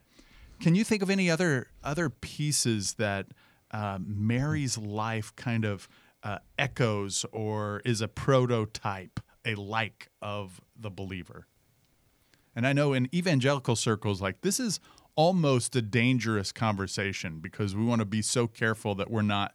Can 0.60 0.74
you 0.74 0.84
think 0.84 1.00
of 1.00 1.08
any 1.08 1.30
other 1.30 1.68
other 1.84 2.10
pieces 2.10 2.94
that 2.94 3.26
uh, 3.70 3.98
Mary's 4.04 4.76
life 4.76 5.34
kind 5.36 5.64
of 5.64 5.88
uh, 6.22 6.38
echoes 6.58 7.24
or 7.30 7.82
is 7.84 8.00
a 8.00 8.08
prototype, 8.08 9.20
a 9.44 9.54
like 9.54 10.08
of 10.20 10.60
the 10.76 10.90
believer? 10.90 11.46
And 12.56 12.66
I 12.66 12.72
know 12.72 12.94
in 12.94 13.08
evangelical 13.14 13.76
circles, 13.76 14.20
like 14.20 14.40
this 14.40 14.58
is 14.58 14.80
almost 15.14 15.76
a 15.76 15.82
dangerous 15.82 16.50
conversation 16.50 17.38
because 17.38 17.76
we 17.76 17.84
want 17.84 18.00
to 18.00 18.06
be 18.06 18.22
so 18.22 18.46
careful 18.46 18.94
that 18.96 19.10
we're 19.10 19.22
not, 19.22 19.54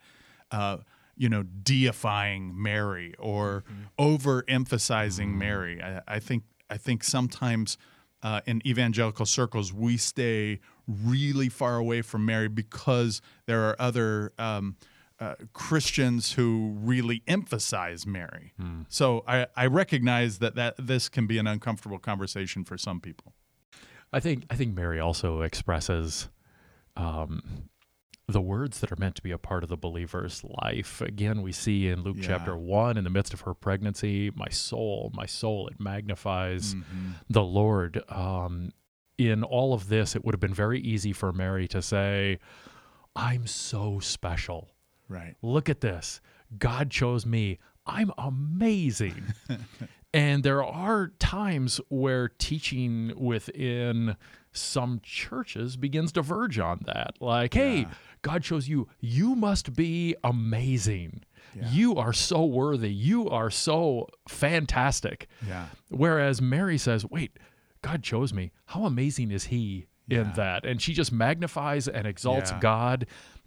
uh, 0.49 0.77
you 1.15 1.29
know, 1.29 1.43
deifying 1.43 2.61
Mary 2.61 3.13
or 3.19 3.63
overemphasizing 3.99 5.33
Mary. 5.35 5.81
I, 5.81 6.01
I 6.07 6.19
think 6.19 6.43
I 6.69 6.77
think 6.77 7.03
sometimes 7.03 7.77
uh, 8.23 8.41
in 8.45 8.65
evangelical 8.65 9.25
circles 9.25 9.73
we 9.73 9.97
stay 9.97 10.59
really 10.87 11.49
far 11.49 11.77
away 11.77 12.01
from 12.01 12.25
Mary 12.25 12.47
because 12.47 13.21
there 13.45 13.61
are 13.69 13.75
other. 13.79 14.33
Um, 14.37 14.75
uh, 15.19 15.35
Christians 15.53 16.31
who 16.33 16.75
really 16.79 17.21
emphasize 17.27 18.07
Mary. 18.07 18.53
So 18.89 19.23
I, 19.27 19.45
I 19.55 19.67
recognize 19.67 20.39
that, 20.39 20.55
that 20.55 20.73
this 20.79 21.09
can 21.09 21.27
be 21.27 21.37
an 21.37 21.45
uncomfortable 21.45 21.99
conversation 21.99 22.63
for 22.63 22.75
some 22.75 22.99
people. 22.99 23.33
I 24.11 24.19
think 24.19 24.45
I 24.49 24.55
think 24.55 24.75
Mary 24.75 24.99
also 24.99 25.41
expresses 25.41 26.27
um, 26.97 27.69
the 28.27 28.41
words 28.41 28.79
that 28.79 28.91
are 28.91 28.97
meant 28.97 29.15
to 29.15 29.21
be 29.21 29.31
a 29.31 29.37
part 29.37 29.63
of 29.63 29.69
the 29.69 29.75
believer's 29.77 30.43
life. 30.63 31.01
Again, 31.01 31.41
we 31.41 31.51
see 31.51 31.87
in 31.89 32.01
Luke 32.03 32.17
Yeah. 32.19 32.27
chapter 32.27 32.55
one, 32.55 32.97
in 32.97 33.03
the 33.03 33.09
midst 33.09 33.33
of 33.33 33.41
her 33.41 33.53
pregnancy, 33.53 34.31
my 34.35 34.47
soul, 34.49 35.11
my 35.13 35.25
soul, 35.25 35.67
it 35.67 35.79
magnifies 35.79 36.75
Mm-hmm. 36.75 37.11
the 37.29 37.43
Lord. 37.43 38.01
Um, 38.09 38.71
in 39.17 39.43
all 39.43 39.73
of 39.73 39.89
this, 39.89 40.15
it 40.15 40.23
would 40.23 40.33
have 40.33 40.39
been 40.39 40.53
very 40.53 40.79
easy 40.79 41.11
for 41.13 41.31
Mary 41.33 41.67
to 41.67 41.81
say, 41.81 42.39
"I'm 43.15 43.45
so 43.47 43.99
special. 43.99 44.69
Right. 45.09 45.35
Look 45.41 45.67
at 45.69 45.81
this. 45.81 46.21
God 46.57 46.89
chose 46.89 47.25
me. 47.25 47.59
I'm 47.85 48.11
amazing." 48.17 49.33
And 50.13 50.43
there 50.43 50.63
are 50.63 51.07
times 51.19 51.79
where 51.89 52.27
teaching 52.27 53.13
within 53.15 54.17
some 54.51 54.99
churches 55.03 55.77
begins 55.77 56.11
to 56.13 56.21
verge 56.21 56.59
on 56.59 56.81
that. 56.85 57.13
Like, 57.21 57.53
hey, 57.53 57.87
God 58.21 58.43
chose 58.43 58.67
you. 58.67 58.89
You 58.99 59.35
must 59.35 59.73
be 59.73 60.15
amazing. 60.23 61.23
You 61.69 61.95
are 61.95 62.13
so 62.13 62.45
worthy. 62.45 62.91
You 62.91 63.29
are 63.29 63.49
so 63.49 64.07
fantastic. 64.27 65.27
Yeah. 65.47 65.67
Whereas 65.89 66.41
Mary 66.41 66.77
says, 66.77 67.05
wait, 67.05 67.37
God 67.81 68.03
chose 68.03 68.33
me. 68.33 68.51
How 68.65 68.85
amazing 68.85 69.31
is 69.31 69.45
He 69.45 69.87
in 70.09 70.31
that? 70.35 70.65
And 70.65 70.81
she 70.81 70.93
just 70.93 71.11
magnifies 71.11 71.87
and 71.87 72.05
exalts 72.05 72.51
Yeah. 72.51 72.59
God 72.59 73.05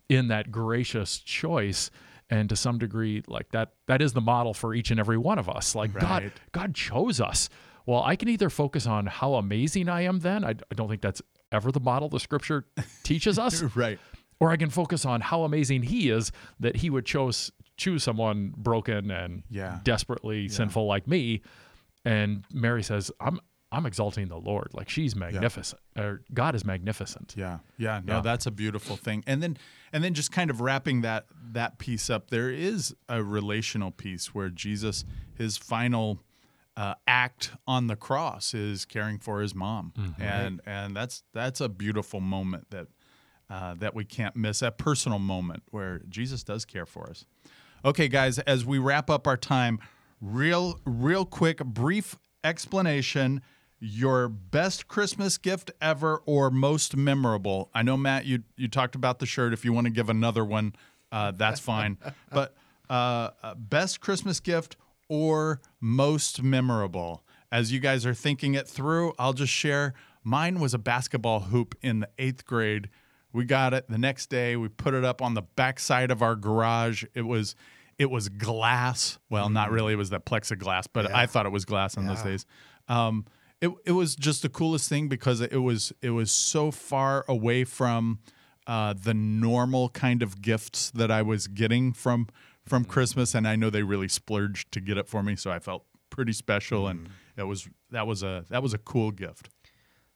in 0.09 0.29
that 0.29 0.51
gracious 0.51 1.19
choice. 1.19 1.91
And 2.31 2.49
to 2.49 2.57
some 2.57 2.79
degree, 2.79 3.23
like 3.27 3.51
that, 3.53 3.73
that 3.87 4.01
is 4.01 4.13
the 4.15 4.21
model 4.21 4.55
for 4.55 4.75
each 4.75 4.91
and 4.91 4.99
every 4.99 5.19
one 5.19 5.39
of 5.39 5.49
us. 5.49 5.75
Like 5.75 5.93
God, 5.93 6.23
Right. 6.25 6.33
God 6.53 6.75
chose 6.75 7.21
us. 7.21 7.49
Well, 7.87 8.03
I 8.03 8.17
can 8.17 8.29
either 8.29 8.49
focus 8.49 8.87
on 8.87 9.07
how 9.07 9.35
amazing 9.35 9.89
I 9.91 10.03
am 10.03 10.21
then. 10.21 10.43
I, 10.45 10.51
I 10.51 10.75
don't 10.75 10.89
think 10.89 11.03
that's 11.03 11.21
ever 11.53 11.71
the 11.71 11.81
model 11.81 12.09
the 12.09 12.19
scripture 12.19 12.65
teaches 13.03 13.39
us 13.39 13.63
Right. 13.77 13.99
or 14.41 14.51
I 14.51 14.57
can 14.57 14.71
focus 14.71 15.05
on 15.05 15.21
how 15.21 15.43
amazing 15.45 15.83
he 15.83 16.09
is 16.09 16.33
that 16.61 16.77
he 16.77 16.89
would 16.91 17.05
chose 17.05 17.53
choose 17.77 18.03
someone 18.03 18.55
broken 18.57 19.11
and 19.11 19.43
Yeah. 19.51 19.81
desperately 19.85 20.49
sinful 20.49 20.87
like 20.87 21.07
me. 21.07 21.43
And 22.07 22.45
Mary 22.53 22.83
says, 22.83 23.11
"I'm 23.21 23.39
I'm 23.75 23.87
exalting 23.87 24.29
the 24.29 24.37
Lord. 24.39 24.69
Like 24.73 24.89
she's 24.89 25.15
magnificent. 25.17 25.81
Or 25.97 26.23
God 26.33 26.55
is 26.55 26.65
magnificent." 26.65 27.35
Yeah. 27.37 27.59
Yeah. 27.77 28.01
No, 28.05 28.15
Yeah. 28.17 28.21
that's 28.21 28.47
a 28.47 28.51
beautiful 28.51 28.97
thing. 28.97 29.25
And 29.27 29.43
then 29.43 29.57
and 29.93 30.03
then 30.03 30.15
just 30.15 30.33
kind 30.33 30.51
of 30.51 30.61
wrapping 30.61 31.03
that 31.03 31.27
that 31.53 31.79
piece 31.79 32.09
up, 32.11 32.31
there 32.31 32.51
is 32.51 32.95
a 33.09 33.23
relational 33.23 33.91
piece 33.91 34.35
where 34.35 34.49
Jesus, 34.49 35.05
his 35.37 35.57
final 35.57 36.21
uh, 36.77 36.95
act 37.07 37.53
on 37.69 37.87
the 37.87 37.95
cross 37.97 38.53
is 38.55 38.85
caring 38.85 39.19
for 39.19 39.41
his 39.41 39.55
mom. 39.55 39.93
And 40.19 40.61
and 40.67 40.97
that's 40.97 41.23
that's 41.33 41.61
a 41.61 41.69
beautiful 41.69 42.21
moment 42.21 42.71
that 42.71 42.87
uh, 43.51 43.75
that 43.75 43.95
we 43.95 44.05
can't 44.05 44.35
miss. 44.35 44.61
That 44.61 44.79
personal 44.79 45.19
moment 45.19 45.63
where 45.71 46.01
Jesus 46.09 46.43
does 46.43 46.65
care 46.65 46.87
for 46.87 47.09
us. 47.11 47.25
Okay, 47.85 48.09
guys, 48.09 48.39
as 48.41 48.65
we 48.65 48.79
wrap 48.79 49.11
up 49.11 49.27
our 49.27 49.37
time, 49.37 49.79
real, 50.21 50.81
real 50.87 51.27
quick, 51.27 51.59
brief 51.65 52.17
explanation. 52.43 53.43
Your 53.81 54.29
best 54.29 54.89
Christmas 54.89 55.37
gift 55.37 55.71
ever 55.81 56.23
or 56.27 56.51
most 56.51 56.97
memorable? 56.97 57.71
I 57.75 57.83
know, 57.83 57.97
Matt, 57.97 58.25
you 58.25 58.45
you 58.57 58.69
talked 58.69 58.95
about 58.95 59.19
the 59.19 59.27
shirt. 59.27 59.53
If 59.53 59.65
you 59.65 59.73
want 59.73 59.87
to 59.87 59.93
give 59.93 60.09
another 60.09 60.45
one, 60.45 60.75
uh, 61.13 61.33
that's 61.33 61.61
fine. 61.73 61.99
But 62.33 62.55
uh, 62.89 63.31
uh, 63.43 63.55
best 63.55 64.01
Christmas 64.01 64.41
gift 64.41 64.77
or 65.09 65.61
most 65.81 66.43
memorable? 66.43 67.23
As 67.53 67.73
you 67.73 67.79
guys 67.79 68.05
are 68.05 68.15
thinking 68.15 68.55
it 68.55 68.67
through, 68.67 69.13
I'll 69.19 69.33
just 69.33 69.53
share. 69.53 69.95
Mine 70.25 70.59
was 70.59 70.75
a 70.75 70.79
basketball 70.79 71.41
hoop 71.41 71.75
in 71.83 72.01
the 72.01 72.09
eighth 72.19 72.47
grade. 72.47 72.89
We 73.33 73.45
got 73.45 73.75
it 73.75 73.89
the 73.89 73.99
next 73.99 74.31
day. 74.31 74.57
We 74.57 74.69
put 74.69 74.95
it 74.95 75.05
up 75.05 75.21
on 75.21 75.35
the 75.35 75.43
backside 75.43 76.11
of 76.11 76.23
our 76.23 76.37
garage. 76.37 77.05
It 77.15 77.23
was 77.23 77.55
it 77.99 78.11
was 78.11 78.29
glass. 78.29 79.19
Well, 79.31 79.49
not 79.51 79.71
really. 79.71 79.93
It 79.93 79.97
was 79.97 80.11
that 80.11 80.25
plexiglass, 80.25 80.87
but 80.93 81.13
I 81.13 81.27
thought 81.27 81.47
it 81.47 81.53
was 81.53 81.65
glass 81.65 81.97
in 81.97 82.07
those 82.07 82.23
days. 82.23 82.47
Um, 82.89 83.25
it 83.61 83.71
it 83.85 83.93
was 83.93 84.17
just 84.17 84.43
the 84.43 84.49
coolest 84.49 84.89
thing 84.89 85.09
because 85.09 85.41
it 85.41 85.57
was 85.63 85.93
it 86.03 86.11
was 86.11 86.31
so 86.31 86.71
far 86.71 87.25
away 87.29 87.65
from 87.65 88.19
uh, 88.67 88.95
the 88.95 89.15
normal 89.15 89.89
kind 89.91 90.23
of 90.23 90.41
gifts 90.41 90.91
that 90.93 91.11
I 91.11 91.23
was 91.23 91.47
getting 91.47 91.93
from 91.93 92.29
from 92.67 92.85
Christmas, 92.85 93.35
and 93.35 93.47
I 93.47 93.57
know 93.57 93.69
they 93.71 93.83
really 93.83 94.09
splurged 94.09 94.73
to 94.73 94.81
get 94.81 94.97
it 94.97 95.07
for 95.09 95.23
me, 95.23 95.37
so 95.37 95.51
I 95.51 95.59
felt 95.59 95.85
pretty 96.11 96.33
special, 96.33 96.87
and 96.89 97.09
it 97.37 97.43
was 97.45 97.69
that 97.91 98.07
was 98.07 98.23
a 98.23 98.45
that 98.49 98.63
was 98.63 98.73
a 98.75 98.79
cool 98.79 99.11
gift. 99.11 99.51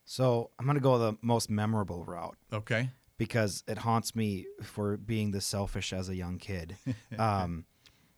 So 0.05 0.51
I'm 0.59 0.67
gonna 0.67 0.81
go 0.81 0.97
the 0.99 1.15
most 1.21 1.51
memorable 1.51 2.05
route 2.05 2.37
Okay. 2.53 2.91
because 3.19 3.63
it 3.69 3.79
haunts 3.79 4.17
me 4.17 4.47
for 4.63 4.97
being 4.97 5.33
this 5.33 5.45
selfish 5.45 5.93
as 5.93 6.09
a 6.09 6.15
young 6.17 6.39
kid. 6.39 6.77
um, 7.19 7.67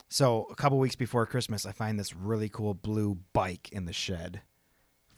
so 0.09 0.47
a 0.51 0.55
couple 0.55 0.79
weeks 0.79 0.95
before 0.95 1.27
Christmas, 1.27 1.67
I 1.67 1.73
find 1.73 1.99
this 1.99 2.15
really 2.15 2.49
cool 2.49 2.75
blue 2.75 3.19
bike 3.33 3.71
in 3.73 3.87
the 3.87 3.93
shed. 3.93 4.43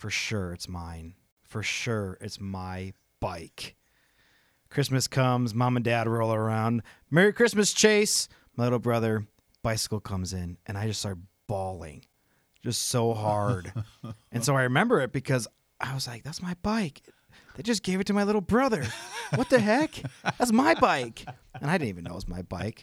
For 0.02 0.10
sure, 0.10 0.52
it's 0.52 0.68
mine. 0.68 1.14
for 1.44 1.62
sure 1.62 2.18
it's 2.20 2.40
my 2.40 2.92
bike. 3.20 3.76
Christmas 4.68 5.06
comes, 5.06 5.54
mom 5.54 5.76
and 5.76 5.84
dad 5.84 6.08
roll 6.08 6.32
around. 6.34 6.82
Merry 7.08 7.32
Christmas, 7.32 7.72
Chase. 7.72 8.26
My 8.56 8.64
little 8.64 8.80
brother, 8.80 9.28
bicycle 9.62 10.00
comes 10.00 10.32
in, 10.32 10.58
and 10.66 10.76
I 10.76 10.88
just 10.88 10.98
start 10.98 11.18
bawling 11.46 12.04
just 12.64 12.88
so 12.88 13.14
hard. 13.14 13.72
and 14.32 14.44
so 14.44 14.56
I 14.56 14.62
remember 14.64 15.00
it 15.00 15.12
because 15.12 15.46
I 15.78 15.94
was 15.94 16.08
like, 16.08 16.24
that's 16.24 16.42
my 16.42 16.56
bike. 16.62 17.02
They 17.54 17.62
just 17.62 17.84
gave 17.84 18.00
it 18.00 18.08
to 18.08 18.12
my 18.12 18.24
little 18.24 18.40
brother. 18.40 18.84
What 19.36 19.50
the 19.50 19.60
heck? 19.60 20.02
That's 20.36 20.52
my 20.52 20.74
bike. 20.74 21.24
And 21.60 21.70
I 21.70 21.78
didn't 21.78 21.90
even 21.90 22.04
know 22.04 22.10
it 22.10 22.16
was 22.16 22.26
my 22.26 22.42
bike. 22.42 22.82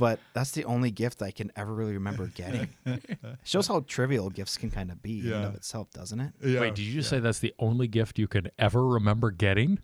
But 0.00 0.18
that's 0.32 0.52
the 0.52 0.64
only 0.64 0.90
gift 0.90 1.20
I 1.20 1.30
can 1.30 1.52
ever 1.56 1.74
really 1.74 1.92
remember 1.92 2.26
getting. 2.28 2.70
shows 3.44 3.66
how 3.66 3.80
trivial 3.80 4.30
gifts 4.30 4.56
can 4.56 4.70
kind 4.70 4.90
of 4.90 5.02
be 5.02 5.20
in 5.20 5.30
and 5.34 5.44
of 5.44 5.54
itself, 5.54 5.90
doesn't 5.90 6.18
it? 6.18 6.32
Yeah. 6.42 6.60
Wait, 6.60 6.74
did 6.74 6.86
you 6.86 6.94
just 6.94 7.10
say 7.10 7.18
that's 7.18 7.40
the 7.40 7.52
only 7.58 7.86
gift 7.86 8.18
you 8.18 8.26
can 8.26 8.48
ever 8.58 8.82
remember 8.82 9.30
getting? 9.30 9.78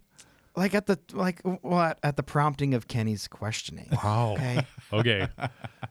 Like 0.56 0.74
at 0.74 0.86
the 0.86 0.98
like 1.12 1.42
well, 1.44 1.80
at, 1.80 1.98
at 2.02 2.16
the 2.16 2.22
prompting 2.22 2.72
of 2.72 2.88
Kenny's 2.88 3.28
questioning. 3.28 3.88
Wow. 4.02 4.32
Okay. 4.36 4.66
Okay. 4.92 5.26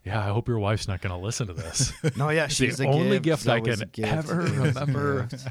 yeah, 0.05 0.19
I 0.21 0.29
hope 0.29 0.47
your 0.47 0.57
wife's 0.57 0.87
not 0.87 1.01
going 1.01 1.11
to 1.11 1.21
listen 1.21 1.47
to 1.47 1.53
this. 1.53 1.91
No, 2.15 2.29
yeah, 2.29 2.47
she's 2.47 2.77
the 2.77 2.85
a 2.85 2.87
only 2.87 3.19
gift. 3.19 3.45
gift 3.45 3.49
I 3.49 3.59
can 3.59 3.81
a 3.81 3.85
gift. 3.85 4.11
ever 4.11 4.37
remember. 4.37 5.23
gift. 5.23 5.47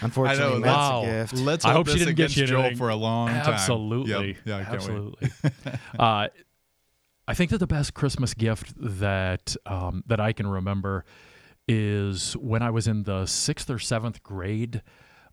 Unfortunately, 0.00 0.44
I 0.44 0.48
know, 0.48 0.60
that's 0.60 0.76
wow. 0.76 1.02
a 1.02 1.06
gift. 1.06 1.34
Let's 1.34 1.64
I 1.66 1.72
hope 1.72 1.86
hope 1.86 1.96
she 1.96 1.98
didn't 1.98 2.16
get 2.16 2.34
you 2.34 2.46
Joel 2.46 2.60
anything. 2.62 2.78
for 2.78 2.88
a 2.88 2.96
long 2.96 3.28
time. 3.28 3.52
Absolutely. 3.52 4.28
Yep. 4.28 4.36
Yeah, 4.46 4.56
I 4.56 4.64
can't 4.64 4.70
wait. 4.72 4.74
Absolutely. 4.74 5.30
uh, 5.98 6.28
I 7.26 7.34
think 7.34 7.50
that 7.50 7.58
the 7.58 7.66
best 7.66 7.94
Christmas 7.94 8.34
gift 8.34 8.74
that 8.76 9.56
um, 9.66 10.04
that 10.06 10.20
I 10.20 10.32
can 10.32 10.46
remember 10.46 11.04
is 11.66 12.34
when 12.34 12.62
I 12.62 12.70
was 12.70 12.86
in 12.86 13.04
the 13.04 13.26
sixth 13.26 13.70
or 13.70 13.78
seventh 13.78 14.22
grade. 14.22 14.82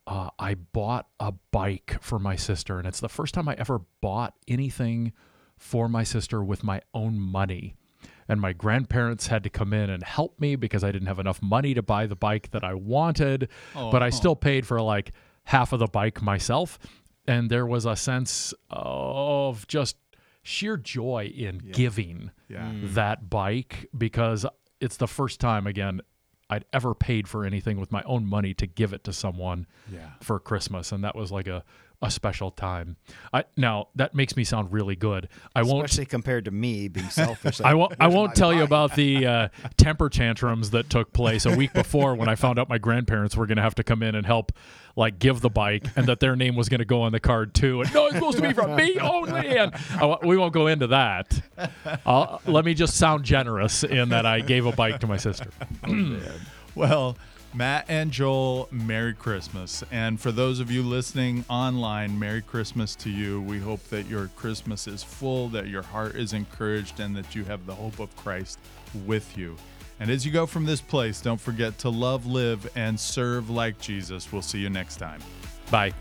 Uh, 0.08 0.30
I 0.40 0.56
bought 0.56 1.08
a 1.20 1.32
bike 1.52 1.98
for 2.02 2.18
my 2.18 2.36
sister, 2.36 2.80
and 2.80 2.88
it's 2.88 3.00
the 3.00 3.08
first 3.08 3.36
time 3.36 3.48
I 3.48 3.54
ever 3.60 3.82
bought 4.02 4.34
anything 4.48 5.14
for 5.58 5.88
my 5.88 6.04
sister 6.04 6.44
with 6.44 6.64
my 6.64 6.82
own 6.94 7.20
money. 7.20 7.76
And 8.28 8.42
my 8.42 8.52
grandparents 8.52 9.28
had 9.28 9.44
to 9.44 9.50
come 9.50 9.74
in 9.74 9.92
and 9.92 10.02
help 10.04 10.40
me 10.40 10.56
because 10.56 10.84
I 10.84 10.92
didn't 10.92 11.08
have 11.08 11.20
enough 11.20 11.40
money 11.42 11.76
to 11.76 11.84
buy 11.84 12.08
the 12.08 12.16
bike 12.16 12.50
that 12.52 12.64
I 12.64 12.74
wanted, 12.74 13.50
but 13.92 14.02
I 14.02 14.10
still 14.10 14.36
paid 14.36 14.66
for 14.66 14.82
like 14.82 15.12
half 15.44 15.72
of 15.72 15.80
the 15.80 15.88
bike 15.88 16.20
myself. 16.22 16.80
And 17.28 17.50
there 17.52 17.68
was 17.68 17.86
a 17.86 17.96
sense 17.96 18.56
of 18.72 19.68
just 19.68 19.98
sheer 20.44 20.78
joy 20.78 21.32
in 21.36 21.58
giving 21.72 22.32
Yeah. 22.50 22.72
Mm. 22.72 22.94
that 22.96 23.30
bike 23.30 23.90
because 23.98 24.46
it's 24.80 24.98
the 24.98 25.08
first 25.08 25.40
time 25.40 25.68
again 25.68 26.02
I'd 26.50 26.66
ever 26.74 26.94
paid 26.94 27.30
for 27.30 27.46
anything 27.46 27.80
with 27.80 27.92
my 27.94 28.04
own 28.04 28.26
money 28.28 28.54
to 28.56 28.68
give 28.68 28.92
it 28.92 29.04
to 29.06 29.14
someone 29.14 29.68
Yeah. 29.92 30.10
for 30.22 30.40
Christmas 30.40 30.92
and 30.92 31.04
that 31.04 31.16
was 31.16 31.32
like 31.32 31.48
a 31.48 31.64
a 32.02 32.10
special 32.10 32.50
time. 32.52 32.98
I 33.32 33.44
now 33.56 33.90
that 33.96 34.16
makes 34.16 34.36
me 34.36 34.44
sound 34.44 34.72
really 34.72 34.96
good. 34.96 35.30
I 35.56 35.64
won't 35.64 35.86
Especially 35.86 36.06
compared 36.06 36.46
to 36.46 36.52
me 36.52 36.88
being 36.88 37.10
selfish. 37.10 37.62
I 37.62 37.74
won't. 37.76 37.94
I 38.00 38.08
won't 38.08 38.36
tell 38.36 38.54
you 38.54 38.64
about 38.64 38.96
the 38.96 39.26
uh, 39.26 39.48
temper 39.78 40.10
tantrums 40.10 40.72
that 40.72 40.90
took 40.90 41.14
place 41.14 41.46
a 41.46 41.56
week 41.56 41.74
before 41.74 42.16
when 42.16 42.28
I 42.28 42.36
found 42.36 42.58
out 42.58 42.70
my 42.70 42.78
grandparents 42.78 43.38
were 43.38 43.46
going 43.46 43.58
to 43.58 43.62
have 43.62 43.76
to 43.76 43.84
come 43.84 44.02
in 44.02 44.16
and 44.16 44.26
help, 44.26 44.52
like 44.96 45.20
give 45.20 45.42
the 45.42 45.50
bike, 45.50 45.86
and 45.96 46.08
that 46.08 46.20
their 46.20 46.36
name 46.36 46.56
was 46.56 46.70
going 46.70 46.80
to 46.80 46.86
go 46.86 47.04
on 47.04 47.12
the 47.12 47.20
card 47.20 47.54
too. 47.54 47.82
And 47.82 47.94
no, 47.94 48.06
it's 48.08 48.16
supposed 48.16 48.38
to 48.38 48.44
be 48.48 48.54
from 48.54 48.76
me 48.76 48.98
only. 49.00 49.58
And 49.58 49.72
I, 49.92 50.18
we 50.24 50.38
won't 50.38 50.54
go 50.54 50.68
into 50.68 50.88
that. 50.88 51.42
I'll, 52.06 52.42
let 52.48 52.66
me 52.66 52.74
just 52.74 52.98
sound 52.98 53.24
generous 53.24 53.84
in 53.84 54.10
that 54.10 54.26
I 54.26 54.40
gave 54.40 54.66
a 54.66 54.72
bike 54.72 55.00
to 55.02 55.08
my 55.08 55.18
sister. 55.18 55.50
Well, 56.74 57.18
Matt 57.54 57.86
and 57.90 58.12
Joel, 58.12 58.70
Merry 58.72 59.14
Christmas. 59.14 59.84
And 59.92 60.20
for 60.20 60.32
those 60.32 60.60
of 60.60 60.72
you 60.72 60.84
listening 60.84 61.44
online, 61.50 62.18
Merry 62.18 62.42
Christmas 62.42 62.96
to 62.98 63.10
you. 63.10 63.42
We 63.42 63.60
hope 63.60 63.84
that 63.90 64.08
your 64.08 64.28
Christmas 64.38 64.88
is 64.88 65.04
full, 65.04 65.50
that 65.50 65.68
your 65.68 65.82
heart 65.82 66.16
is 66.16 66.32
encouraged, 66.32 67.00
and 67.02 67.16
that 67.16 67.36
you 67.36 67.44
have 67.44 67.66
the 67.66 67.76
hope 67.76 68.00
of 68.00 68.16
Christ 68.16 68.58
with 69.06 69.38
you. 69.38 69.58
And 70.00 70.10
as 70.10 70.26
you 70.26 70.32
go 70.32 70.46
from 70.46 70.66
this 70.66 70.82
place, 70.82 71.20
don't 71.22 71.40
forget 71.40 71.78
to 71.80 71.90
love, 71.90 72.26
live, 72.26 72.70
and 72.76 73.00
serve 73.00 73.50
like 73.50 73.80
Jesus. 73.80 74.32
We'll 74.32 74.42
see 74.42 74.60
you 74.60 74.70
next 74.70 74.98
time. 74.98 75.22
Bye. 75.70 75.94